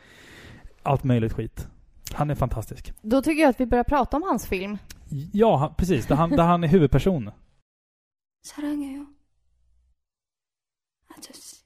[0.82, 1.68] allt möjligt skit.
[2.12, 2.92] Han är fantastisk.
[3.02, 4.78] Då tycker jag att vi börjar prata om hans film.
[5.32, 6.06] Ja, han, precis.
[6.06, 7.30] Där han, där han är huvudperson.
[8.46, 9.06] 사랑해요.
[11.16, 11.56] 아저씨.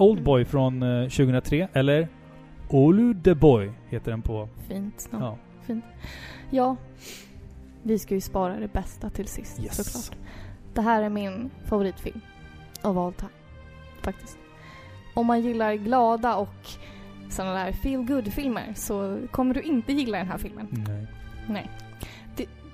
[0.00, 1.68] Oldboy från eh, 2003.
[1.72, 2.08] Eller
[2.68, 4.48] Olu the Boy heter den på...
[4.68, 5.08] Fint.
[5.12, 5.18] Ja.
[5.20, 5.36] Ja.
[5.62, 5.84] Fint.
[6.50, 6.76] Ja.
[7.82, 9.76] Vi ska ju spara det bästa till sist Yes.
[9.76, 10.18] såklart.
[10.74, 12.20] Det här är min favoritfilm.
[12.82, 13.30] Av all time.
[14.02, 14.38] Faktiskt.
[15.14, 16.54] Om man gillar glada och
[17.30, 20.66] sådana där feel good filmer så kommer du inte gilla den här filmen.
[20.88, 21.06] Nej.
[21.48, 21.70] Nej.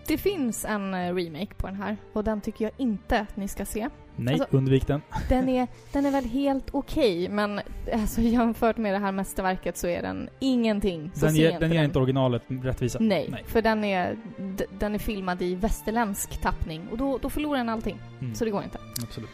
[0.09, 3.49] Det, finns en eh, remake på den här och den tycker jag inte att ni
[3.49, 3.89] ska se.
[4.17, 5.03] Nej, Alltså- undvik den.
[5.29, 7.61] Den är, den är väl helt okej men
[7.93, 11.11] alltså, jämfört med det här mästerverket så är den ingenting.
[11.15, 12.99] Så Den ger, den ger inte originalet rättvisa.
[13.01, 13.45] Nej, Nej.
[13.47, 14.17] för den är,
[14.79, 17.99] den är filmad i västerländsk tappning och då, då förlorar den allting.
[18.21, 18.35] Mm.
[18.35, 18.79] Så det går inte.
[19.03, 19.31] Absolut.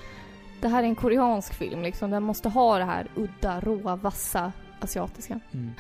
[0.61, 2.11] Det här är en koreansk film liksom.
[2.11, 5.41] Den måste ha det här udda, råa, vassa asiatiska.
[5.53, 5.71] Mm.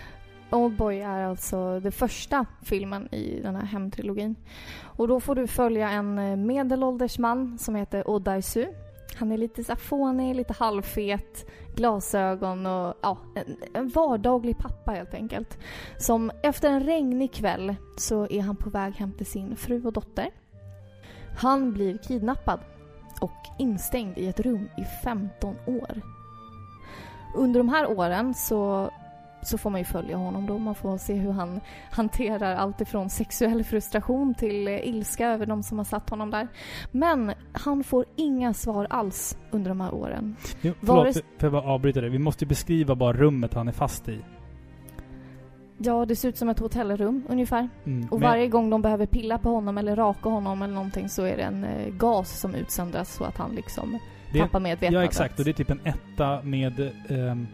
[0.53, 4.37] Oldboy är alltså den första filmen i den här hemtrilogin.
[4.83, 8.67] Och då får du följa en eh, medelålders man som heter Odaisu.
[9.17, 15.15] Han är lite så fånig, lite halvfet, glasögon och ja, en, en vardaglig pappa helt
[15.15, 15.59] enkelt.
[15.99, 19.93] Som efter en regnig kväll så är han på väg hem till sin fru och
[19.93, 20.31] dotter.
[21.39, 22.61] Han blir kidnappad
[23.21, 26.01] och instängd i ett rum i 15 år.
[27.37, 28.91] Under de här åren så
[29.43, 30.59] så får man ju följa honom då.
[30.59, 35.63] Man får se hur han hanterar allt ifrån sexuell frustration till eh, ilska över de
[35.63, 36.49] som har satt honom där.
[36.91, 40.37] Men han får inga svar alls under de här åren.
[40.61, 42.09] Jo, förlåt, det- för jag bara avbryta det.
[42.09, 44.19] Vi måste ju beskriva bara rummet han är fast i.
[45.79, 47.69] Ja, det ser ut som ett hotellrum ungefär.
[47.85, 48.09] Mm.
[48.11, 51.23] Och Men- varje gång de behöver pilla på honom eller raka honom eller någonting så
[51.23, 53.99] är det en eh, gas som utsöndras så att han liksom
[54.33, 55.01] det, tappar medvetandet.
[55.01, 55.39] Ja, exakt.
[55.39, 57.47] Och det är typ en etta med, ehm,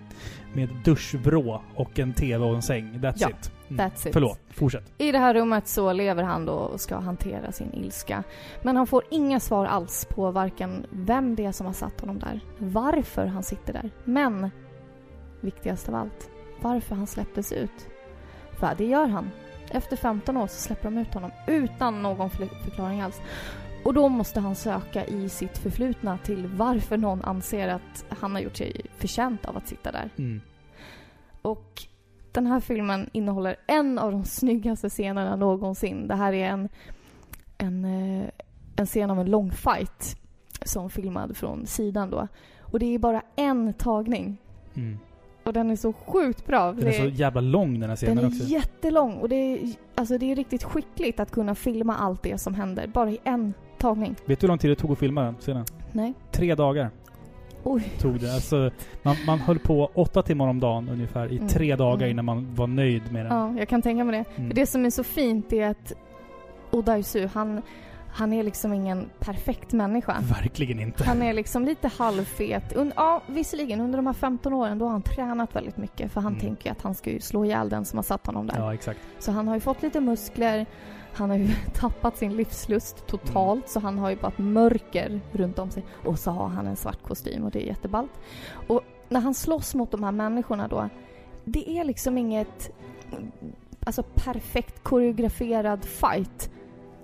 [0.58, 2.98] med duschvrå och en TV och en säng.
[2.98, 3.52] That's Ja, it.
[3.68, 3.86] Mm.
[3.86, 4.12] That's it.
[4.12, 4.40] Förlåt.
[4.50, 4.92] Fortsätt.
[4.98, 8.24] I det här rummet så lever han då och ska hantera sin ilska.
[8.62, 12.18] Men han får inga svar alls på varken vem det är som har satt honom
[12.18, 14.50] där, varför han sitter där, men
[15.40, 16.30] viktigast av allt,
[16.60, 17.88] varför han släpptes ut.
[18.58, 19.30] För det gör han.
[19.70, 23.20] Efter 15 år så släpper de ut honom utan någon förklaring alls.
[23.84, 28.40] Och då måste han söka i sitt förflutna till varför någon anser att han har
[28.40, 30.10] gjort sig förtjänt av att sitta där.
[30.18, 30.40] Mm.
[31.42, 31.82] Och
[32.32, 36.08] den här filmen innehåller en av de snyggaste scenerna någonsin.
[36.08, 36.68] Det här är en,
[37.58, 38.28] en, eh,
[38.76, 40.16] en scen av en lång fight
[40.62, 42.28] som filmad från sidan då.
[42.60, 44.36] Och det är bara en tagning.
[44.74, 44.98] Mm.
[45.44, 46.72] Och den är så sjukt bra.
[46.72, 48.44] Den är så jävla lång den här den scenen är också.
[48.44, 52.54] jättelång och det är, alltså det är riktigt skickligt att kunna filma allt det som
[52.54, 54.16] händer bara i en tagning.
[54.24, 55.64] Vet du hur lång tid det tog att filma den scenen?
[55.92, 56.14] Nej.
[56.32, 56.90] Tre dagar
[57.64, 57.92] Oj.
[58.00, 58.34] tog det.
[58.34, 58.70] Alltså,
[59.02, 61.48] man, man höll på åtta timmar om dagen ungefär i Mm.
[61.48, 62.10] tre dagar Mm.
[62.10, 63.36] innan man var nöjd med den.
[63.36, 64.42] Ja, jag kan tänka mig det.
[64.42, 64.54] Mm.
[64.54, 65.92] Det som är så fint är att
[66.70, 67.62] Odaisu, han,
[68.10, 70.16] Han är liksom ingen perfekt människa.
[70.20, 71.04] Verkligen inte.
[71.04, 72.76] Han är liksom lite halvfet.
[72.76, 76.20] Un ja, visserligen under de här 15 åren då har han tränat väldigt mycket för
[76.20, 76.44] han Mm.
[76.44, 78.54] tänker att han ska ju slå ihjäl den som har satt honom där.
[78.58, 79.00] Ja, exakt.
[79.18, 80.66] Så han har ju fått lite muskler,
[81.18, 83.68] han har ju tappat sin livslust totalt Mm.
[83.68, 85.84] så han har ju bara ett mörker runt om sig.
[86.04, 88.10] Och så har han en svart kostym och det är jätteballt.
[88.68, 90.88] Och när han slåss mot de här människorna då,
[91.44, 92.70] det är liksom inget
[93.84, 96.50] alltså perfekt koreograferad fight.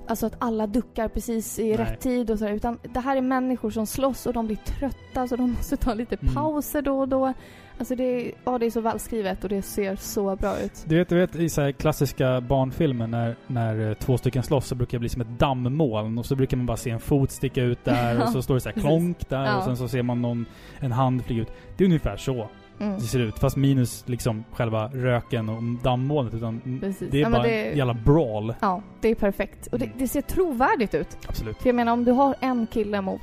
[0.07, 1.77] Alltså att alla duckar precis i Nej.
[1.77, 2.53] rätt tid och sådär.
[2.53, 5.95] Utan det här är människor som slåss och de blir trötta så de måste ta
[5.95, 6.35] lite Mm.
[6.35, 7.33] pauser då och då.
[7.79, 10.85] Alltså det ja, det är så välskrivet och det ser så bra ut.
[10.87, 14.75] Du vet, du vet i så klassiska barnfilmer när, när eh, två stycken slåss så
[14.75, 17.63] brukar det bli som ett dammmoln och så brukar man bara se en fot sticka
[17.63, 19.57] ut där och så står det så klonk där Ja.
[19.59, 20.47] och sen så ser man någon,
[20.81, 21.49] en hand flyga ut.
[21.77, 22.49] Det är ungefär så
[22.81, 22.95] Mm.
[22.95, 23.39] det ser ut.
[23.39, 26.35] Fast minus liksom själva röken och dammolnet.
[26.35, 27.11] Utan Precis.
[27.11, 28.55] det är Ja, bara det- en jävla brawl.
[28.61, 29.67] Ja, det är perfekt.
[29.67, 29.99] Och det, Mm.
[29.99, 31.19] det ser trovärdigt ut.
[31.29, 31.57] Absolut.
[31.59, 33.21] För jag menar, om du har en kille mot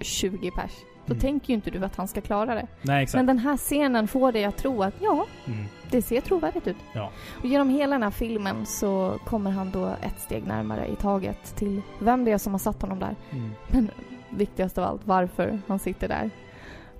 [0.00, 0.72] 20 pers,
[1.06, 1.20] då Mm.
[1.20, 2.66] tänker ju inte du att han ska klara det.
[2.82, 3.16] Nej, exakt.
[3.16, 5.64] Men den här scenen får dig att tro att ja, Mm.
[5.90, 6.76] det ser trovärdigt ut.
[6.92, 7.10] Ja.
[7.38, 11.56] Och genom hela den här filmen så kommer han då ett steg närmare i taget
[11.56, 13.16] till vem det är som har satt honom där.
[13.30, 13.50] Mm.
[13.68, 13.90] Men
[14.30, 16.30] viktigast av allt, varför han sitter där.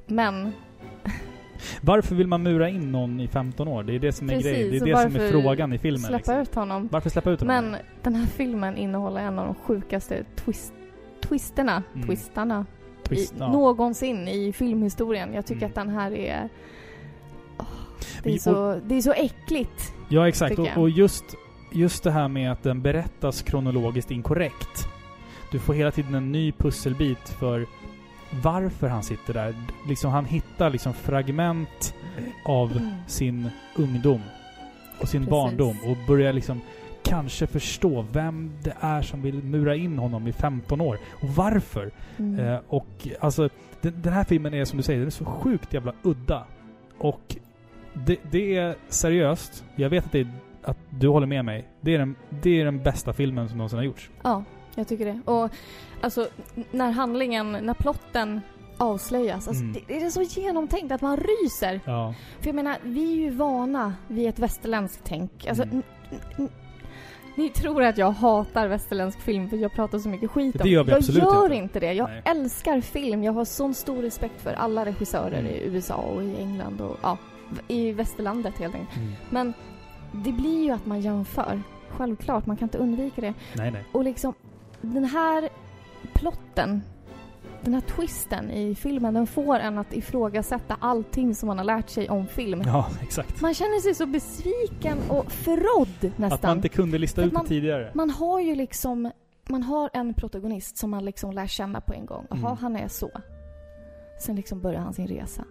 [0.07, 0.53] Men
[1.81, 3.83] Varför vill man mura in någon i 15 år?
[3.83, 4.71] Det är det som är Precis, grejen.
[4.71, 6.01] Det är och det som är frågan i filmen.
[6.01, 6.39] släppa Liksom.
[6.41, 6.89] ut honom.
[6.93, 7.65] Varför släppa ut honom?
[7.71, 10.73] Men den här filmen innehåller en av de sjukaste twist,
[11.29, 12.07] twisterna, Mm.
[12.07, 12.67] twistarna
[13.03, 13.53] Twist, i, ja.
[13.53, 15.35] någonsin i filmhistorien.
[15.35, 15.69] Jag tycker Mm.
[15.71, 16.49] att den här är...
[17.59, 17.67] åh,
[18.23, 19.95] det, är så, det är så äckligt.
[20.09, 20.59] Ja, exakt.
[20.59, 21.25] Och, och just,
[21.73, 24.89] just det här med att den berättas kronologiskt inkorrekt.
[25.53, 27.67] Du får hela tiden en ny pusselbit för
[28.43, 29.55] varför han sitter där.
[29.89, 31.95] Liksom, han hittar liksom fragment
[32.45, 34.21] av sin ungdom
[35.01, 35.31] och sin Precis.
[35.31, 36.61] barndom och börjar liksom
[37.03, 41.91] kanske förstå vem det är som vill mura in honom i 15 år och varför.
[42.17, 42.47] Mm.
[42.47, 43.49] Eh, och alltså,
[43.81, 46.45] den, den här filmen är som du säger, den är så sjukt jävla udda.
[46.99, 47.37] Och
[47.95, 49.65] det, det är seriöst.
[49.77, 50.29] Jag vet att, det är,
[50.63, 51.69] att du håller med mig.
[51.81, 54.11] Det är, den, det är den bästa filmen som någonsin har gjorts.
[54.23, 54.45] Ja,
[54.77, 55.21] jag tycker det.
[55.33, 55.51] Och
[56.01, 56.29] alltså,
[56.71, 58.41] när handlingen, när plotten
[58.79, 59.73] avslöjas, alltså, Mm.
[59.89, 61.81] det, det är så genomtänkt att man ryser.
[61.85, 62.15] Ja.
[62.41, 65.47] För jag menar, vi är ju vana vid ett västerländskt tänk.
[65.47, 65.83] Alltså, Mm.
[67.37, 70.69] ni tror att jag hatar västerländsk film för jag pratar så mycket skit om Det
[70.69, 71.57] gör Jag gör inte.
[71.57, 71.93] inte det.
[71.93, 72.23] Jag Nej.
[72.25, 73.25] älskar film.
[73.25, 75.47] Jag har sån stor respekt för alla regissörer Mm.
[75.53, 77.19] i USA och i England och ja,
[77.69, 78.97] i västerlandet helt enkelt.
[78.97, 79.13] Mm.
[79.31, 79.53] Men
[80.13, 81.63] det blir ju att man jämför.
[81.89, 83.35] Självklart, man kan inte undvika det.
[83.57, 83.85] Nej, nej.
[83.93, 84.35] Och liksom,
[84.85, 85.49] den här
[86.15, 86.83] plotten,
[87.63, 91.89] den här twisten i filmen, den får en att ifrågasätta allting som man har lärt
[91.91, 92.63] sig om film.
[92.67, 93.41] Ja, exakt.
[93.41, 96.33] Man känner sig så besviken och förrådd nästan.
[96.33, 97.91] Att man inte kunde lista ut man- det tidigare.
[97.95, 99.11] Man har ju liksom,
[99.49, 102.27] man har en protagonist som man liksom lär känna på en gång.
[102.31, 102.57] Jaha, Mm.
[102.61, 103.11] han är så.
[104.21, 105.45] Sen liksom börjar han sin resa.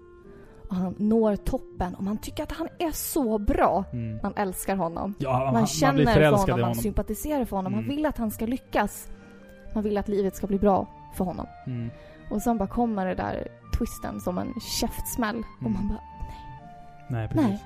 [0.69, 3.83] Och han når toppen och man tycker att han är så bra.
[3.93, 4.19] Mm.
[4.23, 5.13] Man älskar honom.
[5.19, 6.75] Ja, man, Man man känner blir för honom, i man honom.
[6.75, 7.71] sympatiserar för honom.
[7.71, 7.95] Man Mm.
[7.95, 9.07] vill att han ska lyckas.
[9.73, 11.45] Man vill att livet ska bli bra för honom.
[11.67, 11.89] Mm.
[12.29, 13.47] Och sen bara kommer det där
[13.77, 15.37] twisten som en käftsmäll.
[15.61, 15.73] Och Mm.
[15.73, 15.99] man bara,
[17.07, 17.45] Nej, precis.
[17.49, 17.59] Nej.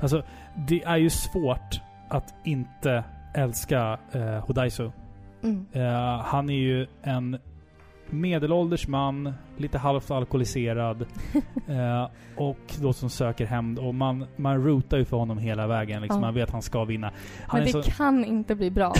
[0.00, 0.22] Alltså,
[0.54, 3.04] det är ju svårt att inte
[3.34, 4.92] älska eh, Hodaiso.
[5.42, 5.66] mm.
[5.72, 7.38] Eh, han är ju en
[8.10, 11.02] medelålders man, lite halvt alkoholiserad
[11.68, 13.78] eh, och då som söker hämnd.
[13.78, 16.02] Och man, man rootar ju för honom hela vägen.
[16.02, 16.20] Liksom.
[16.20, 16.26] Ja.
[16.26, 17.12] Man vet att han ska vinna.
[17.46, 18.94] Han Men det så, kan inte bli bra.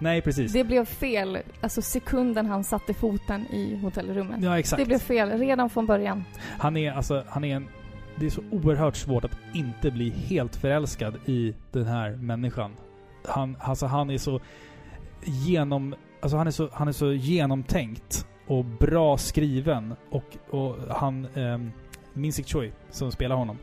[0.00, 0.52] Nej, precis.
[0.52, 1.38] Det blev fel.
[1.60, 4.42] Alltså sekunden han satte foten i hotellrummet.
[4.42, 4.80] ja, exakt.
[4.80, 6.24] Det blev fel redan från början.
[6.58, 7.68] Han är alltså, han är en...
[8.16, 12.76] Det är så oerhört svårt att inte bli helt förälskad i den här människan.
[13.24, 14.40] Han, alltså han är så
[15.24, 15.94] genom...
[16.20, 19.94] Alltså han är så, han är så genomtänkt och bra skriven.
[20.10, 21.26] Och, och han...
[21.34, 21.72] Um,
[22.12, 23.58] Min-Sik Choi, som spelar honom.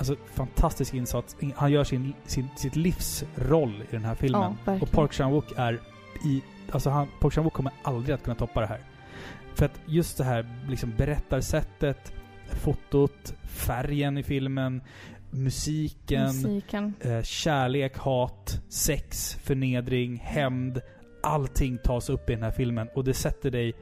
[0.00, 1.36] Alltså fantastisk insats.
[1.56, 4.56] Han gör sin, sin, sitt livs roll i den här filmen.
[4.64, 4.78] Ja.
[4.80, 5.80] Och Park Chan-wook är
[6.24, 6.42] i...
[6.70, 8.80] Alltså han, Park Chan-wook kommer aldrig att kunna toppa det här.
[9.54, 12.12] För att just det här liksom berättarsättet,
[12.46, 14.82] fotot, färgen i filmen,
[15.30, 16.94] musiken, Musiken.
[17.00, 20.80] eh, kärlek, hat, sex, förnedring, hämnd.
[21.22, 23.74] Allting tas upp i den här filmen och det sätter dig...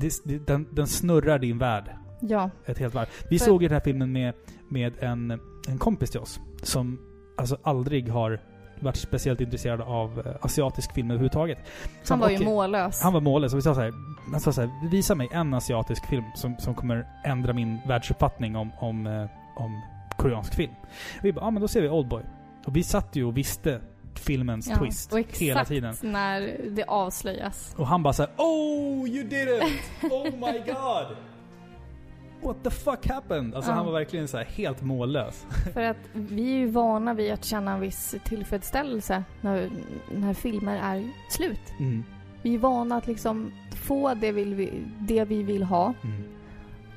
[0.00, 1.90] Det, den, den snurrar din värld
[2.28, 2.50] Ja.
[2.66, 3.06] ett helt varv.
[3.30, 4.34] Vi För- såg ju den här filmen med,
[4.68, 5.30] med en,
[5.68, 6.98] en kompis till oss som
[7.36, 8.40] alltså aldrig har
[8.80, 11.58] varit speciellt intresserad av eh, asiatisk film överhuvudtaget.
[12.02, 13.02] Så Han var ju okej, mållös.
[13.02, 13.52] Han var mållös.
[13.52, 13.92] Och vi sa så här,
[14.30, 18.56] han sa så här, visa mig en asiatisk film som, som kommer ändra min världsuppfattning
[18.56, 19.26] om, om, eh,
[19.56, 19.82] om
[20.18, 20.72] koreansk film.
[21.22, 22.22] Vi bara, ja men då ser vi Oldboy.
[22.66, 23.80] Och vi satt ju och visste
[24.14, 25.12] filmens Ja, twist.
[25.12, 25.94] och hela exakt tiden.
[26.02, 27.74] när det avslöjas.
[27.78, 29.62] Och han bara såhär Oh you did it!
[30.12, 31.16] Oh my god!
[32.46, 33.54] What the fuck happened?
[33.54, 33.74] Alltså Ja.
[33.74, 35.46] han var verkligen så här helt mållös.
[35.74, 39.70] För att vi är ju vana vid att känna en viss tillfredsställelse när,
[40.14, 41.60] när filmer är slut.
[41.80, 42.04] Mm.
[42.42, 43.52] Vi är vana att liksom
[43.86, 46.22] få det, vill vi, det vi vill ha Mm.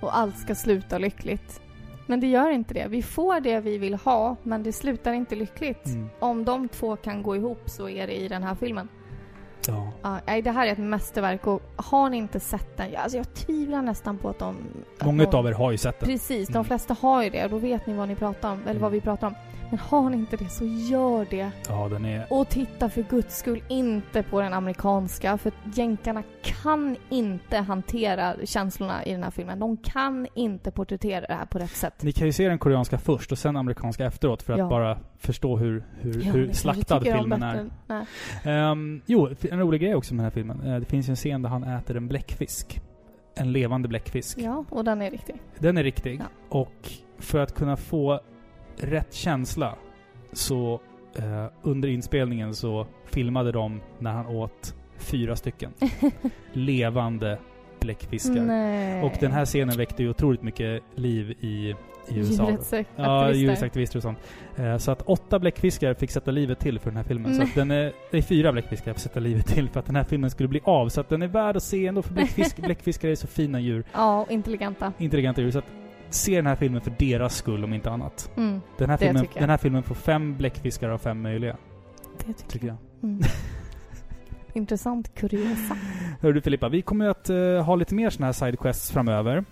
[0.01, 1.61] och allt ska sluta lyckligt.
[2.07, 2.87] Men det gör inte det.
[2.89, 5.85] Vi får det vi vill ha, men det slutar inte lyckligt.
[5.85, 6.09] Mm.
[6.19, 8.87] Om de två kan gå ihop så är det i den här filmen.
[9.67, 9.91] Ja.
[10.25, 13.81] Ja, det här är ett mästerverk och har ni inte sett den, alltså jag tvivlar
[13.81, 14.57] nästan på att de...
[14.99, 16.09] att Många någon- utav er har ju sett den.
[16.09, 16.65] Precis, de Mm.
[16.65, 18.81] flesta har ju det och då vet ni vad ni pratar om, eller Mm.
[18.81, 19.35] vad vi pratar om.
[19.69, 21.51] Men har ni inte det så gör det.
[21.67, 22.25] Ja, den är...
[22.29, 29.05] Och titta för guds skull inte på den amerikanska, för jänkarna kan inte hantera känslorna
[29.05, 29.59] i den här filmen.
[29.59, 32.03] De kan inte porträttera det här på rätt sätt.
[32.03, 34.69] Ni kan ju se den koreanska först och sen amerikanska efteråt för att Ja.
[34.69, 37.69] bara förstå hur, hur, Ja, hur slaktad filmen är.
[38.43, 40.61] Ehm, jo, en rolig grej också med den här filmen.
[40.73, 42.81] Eh, det finns ju en scen där han äter en bläckfisk.
[43.35, 44.37] En levande bläckfisk.
[44.37, 45.35] Ja, och den är riktig.
[45.59, 46.19] Den är riktig.
[46.19, 46.25] Ja.
[46.59, 48.19] Och för att kunna få
[48.79, 49.75] rätt känsla
[50.33, 50.79] så
[51.15, 55.71] eh, under inspelningen så filmade de när han åt fyra stycken
[56.53, 57.37] levande
[57.79, 58.41] bläckfiskar.
[58.41, 59.03] Nej.
[59.03, 61.75] Och den här scenen väckte ju otroligt mycket liv i, i
[62.09, 62.43] USA.
[62.43, 62.85] Djurrättsaktivister.
[62.95, 64.17] Ja, djurrättsaktivister och sånt.
[64.55, 67.33] Eh, Så att åtta bläckfiskar fick sätta livet till för den här filmen.
[67.33, 67.47] Så Nej.
[67.49, 70.03] att den är, det är fyra bläckfiskar fick sätta livet till för att den här
[70.03, 70.89] filmen skulle bli av.
[70.89, 73.83] Så att den är värd att se ändå för bläckfisk, bläckfiskar är så fina djur.
[73.93, 74.93] Ja, och intelligenta.
[74.97, 75.51] Intelligenta djur.
[75.51, 75.65] Så att
[76.13, 78.31] se den här filmen för deras skull om inte annat.
[78.37, 81.55] Mm, Den här, filmen, den här filmen får fem bläckfiskar av fem möjliga.
[82.17, 82.77] det tycker Tycker jag.
[83.01, 83.09] jag.
[83.09, 83.21] Mm.
[84.53, 85.77] Intressant kuriosa.
[86.21, 89.43] Hör du Filippa, vi kommer ju att eh, ha lite mer såna här sidequests framöver.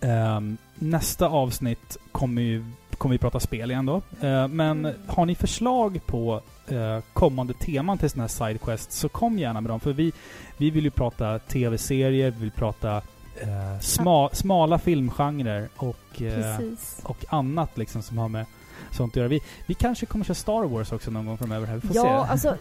[0.00, 2.64] Ehm, nästa avsnitt kommer, ju,
[2.98, 4.02] kommer vi prata spel igen då.
[4.26, 9.38] Eh, men har ni förslag på eh, kommande teman till såna här sidequests så kom
[9.38, 9.80] gärna med dem.
[9.80, 10.12] För vi,
[10.56, 13.02] vi vill ju prata tv-serier, vi vill prata
[13.40, 16.56] eh, sma, smala filmgenrer och, eh,
[17.02, 18.46] och annat liksom som har med
[18.90, 19.28] sånt att göra.
[19.28, 21.74] Vi, vi kanske kommer köra Star Wars också någon gång framöver här.
[21.74, 22.32] Vi får Ja, se.
[22.32, 22.56] alltså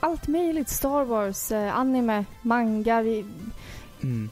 [0.00, 0.68] allt möjligt.
[0.68, 3.24] Star Wars, eh, anime, manga, vi,
[4.02, 4.30] Mm.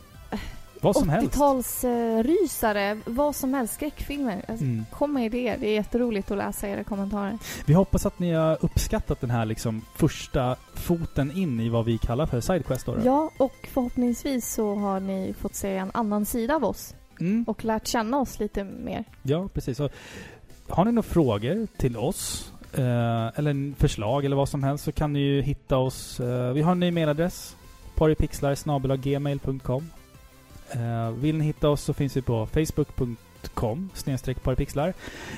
[0.83, 1.37] Vad som helst.
[1.37, 3.75] 80-talsrysare, vad som helst.
[3.75, 4.45] Skräckfilmer.
[4.49, 4.85] Alltså, Mm.
[4.93, 5.57] Kom med idéer.
[5.61, 7.39] Det är jätteroligt att läsa era kommentarer.
[7.67, 11.99] Vi hoppas att ni har uppskattat den här liksom första foten in i vad vi
[11.99, 12.97] kallar för Sidequest då.
[13.05, 17.45] Ja, och förhoppningsvis så har ni fått se en annan sida av oss Mm.
[17.49, 19.05] och lärt känna oss lite mer.
[19.23, 19.77] Ja, precis.
[19.77, 19.89] Så,
[20.69, 25.13] har ni några frågor till oss eh, eller förslag eller vad som helst så kan
[25.13, 26.21] ni ju hitta oss.
[26.21, 27.57] Eh, vi har en ny mailadress.
[27.95, 29.91] paripixlar.gmail.com
[31.19, 33.91] Vill ni hitta oss så finns vi på facebook.com
[34.43, 34.95] paripixlar.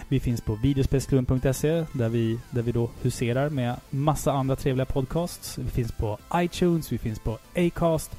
[0.09, 5.59] Vi finns på videospelsklubben.se där vi, där vi då huserar med massa andra trevliga podcasts.
[5.59, 8.16] Vi finns på iTunes, vi finns på Acast.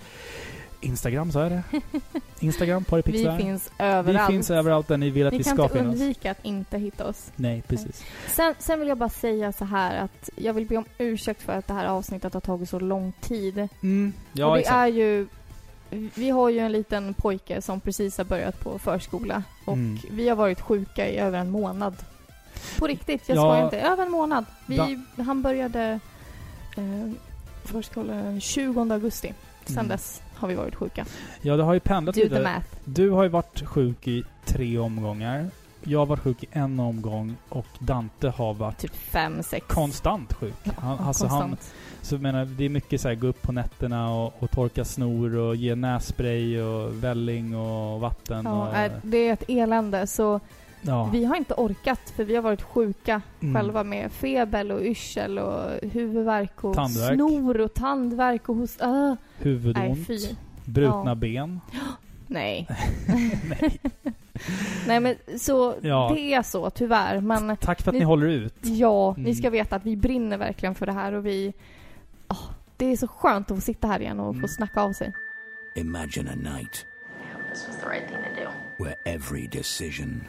[0.81, 1.63] Instagram, sa jag det?
[2.39, 3.37] Instagram, Vi paripixlar.
[3.37, 4.29] finns överallt.
[4.29, 5.93] Vi finns överallt där ni vill att vi, kan ska inte finnas.
[5.93, 7.31] undvika att inte hitta oss.
[7.35, 8.03] Nej, precis.
[8.27, 11.53] Sen, sen vill jag bara säga så här att jag vill be om ursäkt för
[11.53, 13.67] att det här avsnittet har tagit så lång tid.
[13.83, 14.75] Mm, ja, och det exakt.
[14.75, 15.27] är ju...
[15.89, 19.43] Vi har ju en liten pojke som precis har börjat på förskola.
[19.65, 19.97] Och Mm.
[20.11, 21.95] vi har varit sjuka i över en månad.
[22.79, 23.41] På riktigt, jag Ja.
[23.41, 23.79] skojar inte.
[23.81, 24.45] Över en månad.
[24.65, 25.99] Vi, han började
[26.77, 27.11] eh,
[27.63, 29.33] förskola den 20 augusti.
[29.65, 29.87] Sen Mm.
[29.87, 31.05] dess har vi varit sjuka.
[31.41, 32.41] Ja, det har ju pendlat Do the lite.
[32.43, 32.67] math.
[32.85, 35.49] Du har ju varit sjuk i tre omgångar.
[35.87, 39.65] Jag varit sjuk i en omgång och Dante har varit Typ fem, sex.
[39.69, 40.53] konstant sjuk.
[40.77, 41.73] Han, Ja, alltså han, konstant.
[42.01, 44.85] så jag menar, det är mycket så här, gå upp på nätterna och, och torka
[44.85, 48.45] snor och ge nässpray och välling och vatten.
[48.45, 50.07] Ja, och, äh, det är ett elände.
[50.07, 50.39] Så
[50.81, 51.09] ja.
[51.13, 53.55] vi har inte orkat för vi har varit sjuka Mm.
[53.55, 57.13] själva med feber och yrsel och huvudvärk och Tandvärk.
[57.15, 58.81] snor och tandvärk och host...
[58.81, 60.19] Uh, nej, Huvudont, fy.
[60.65, 61.15] brutna Ja.
[61.15, 61.59] ben.
[62.27, 62.67] Nej.
[63.49, 63.79] Nej.
[64.87, 66.11] Nej men så, Ja.
[66.15, 67.21] det är så tyvärr.
[67.21, 68.55] Men Tack för att Ni- ni håller ut.
[68.61, 69.23] ja, Mm.
[69.23, 71.53] ni ska veta att vi brinner verkligen för det här och vi...
[72.27, 72.35] ah,
[72.77, 74.41] det är så skönt att få sitta här igen och Mm.
[74.41, 75.13] få snacka av sig.
[75.75, 76.85] Imagine a night
[77.53, 78.49] This was the right thing to do.
[78.83, 80.23] where every decision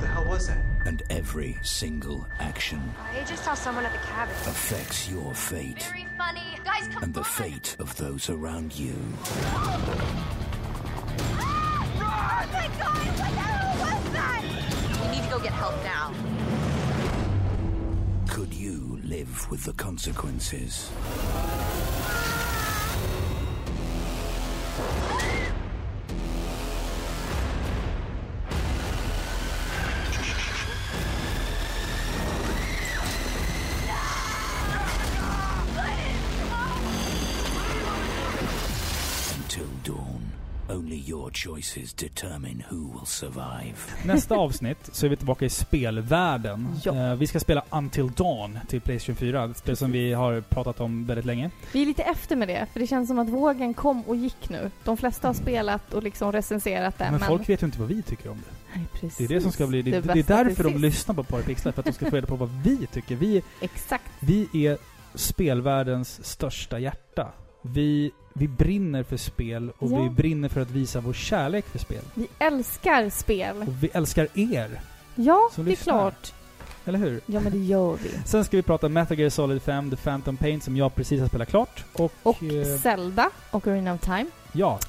[0.00, 0.56] the hell was that?
[0.88, 2.80] and every single action
[3.14, 4.34] I just saw someone at the cabin.
[4.46, 6.58] affects your fate Very funny.
[6.64, 7.24] Guys, come and the on.
[7.24, 8.94] fate of those around you.
[12.18, 14.42] Oh my god, what was that?
[15.02, 16.14] We need to go get help now.
[18.28, 20.90] Could you live with the consequences?
[40.70, 43.74] Only your choices determine who will survive.
[44.04, 46.68] Nästa avsnitt så är vi tillbaka i spelvärlden.
[46.84, 46.94] Ja.
[46.94, 49.44] Eh, vi ska spela Until Dawn till Playstation 4.
[49.44, 51.50] Ett spel som vi har pratat om väldigt länge.
[51.72, 54.48] Vi är lite efter med det, för det känns som att vågen kom och gick
[54.48, 54.70] nu.
[54.84, 58.02] De flesta har spelat och liksom recenserat det, Men, folk vet ju inte vad vi
[58.02, 58.78] tycker om det.
[58.78, 59.16] Nej, precis.
[59.16, 59.82] Det är det som ska bli...
[59.82, 60.80] Det, det, bästa är därför de sist.
[60.80, 63.16] lyssnar på Parapixlar, för att de ska få reda på vad vi tycker.
[63.16, 64.10] Vi, Exakt.
[64.20, 64.78] vi är
[65.14, 67.32] spelvärldens största hjärta.
[67.72, 70.02] Vi, vi brinner för spel och Ja.
[70.02, 72.02] vi brinner för att visa vår kärlek för spel.
[72.14, 73.56] Vi älskar spel.
[73.62, 74.80] Och vi älskar er,
[75.14, 75.92] Ja, det är lyssnar.
[75.94, 76.32] klart.
[76.84, 77.20] eller hur?
[77.26, 78.08] Ja, men det gör vi.
[78.24, 81.28] Sen ska vi prata Metal Gear Solid 5, The Phantom Pain, som jag precis har
[81.28, 81.84] spelat klart.
[81.92, 82.12] Och...
[82.22, 84.26] Och eh, Zelda, Ocarina of Time.
[84.52, 84.78] ja.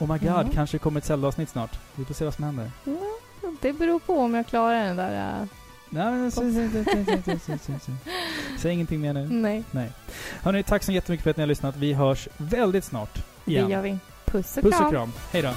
[0.00, 0.50] Oh my god, Mm.
[0.50, 1.78] kanske kommer ett Zelda-avsnitt snart.
[1.94, 2.70] Vi får se vad som händer.
[2.84, 2.92] Ja,
[3.60, 5.48] det beror på om jag klarar den där...
[5.90, 7.80] Nej, men, säg, säg, säg, säg, säg,
[8.58, 9.28] säg, ingenting mer nu.
[9.28, 9.64] Nej.
[9.70, 9.90] Nej.
[10.42, 11.76] Hörrni, tack så jättemycket för att ni har lyssnat.
[11.76, 13.66] Vi hörs väldigt snart igen.
[13.66, 13.98] Det gör vi.
[14.24, 14.72] Puss och kram.
[14.72, 15.12] Puss och kram.
[15.32, 15.50] Hej då.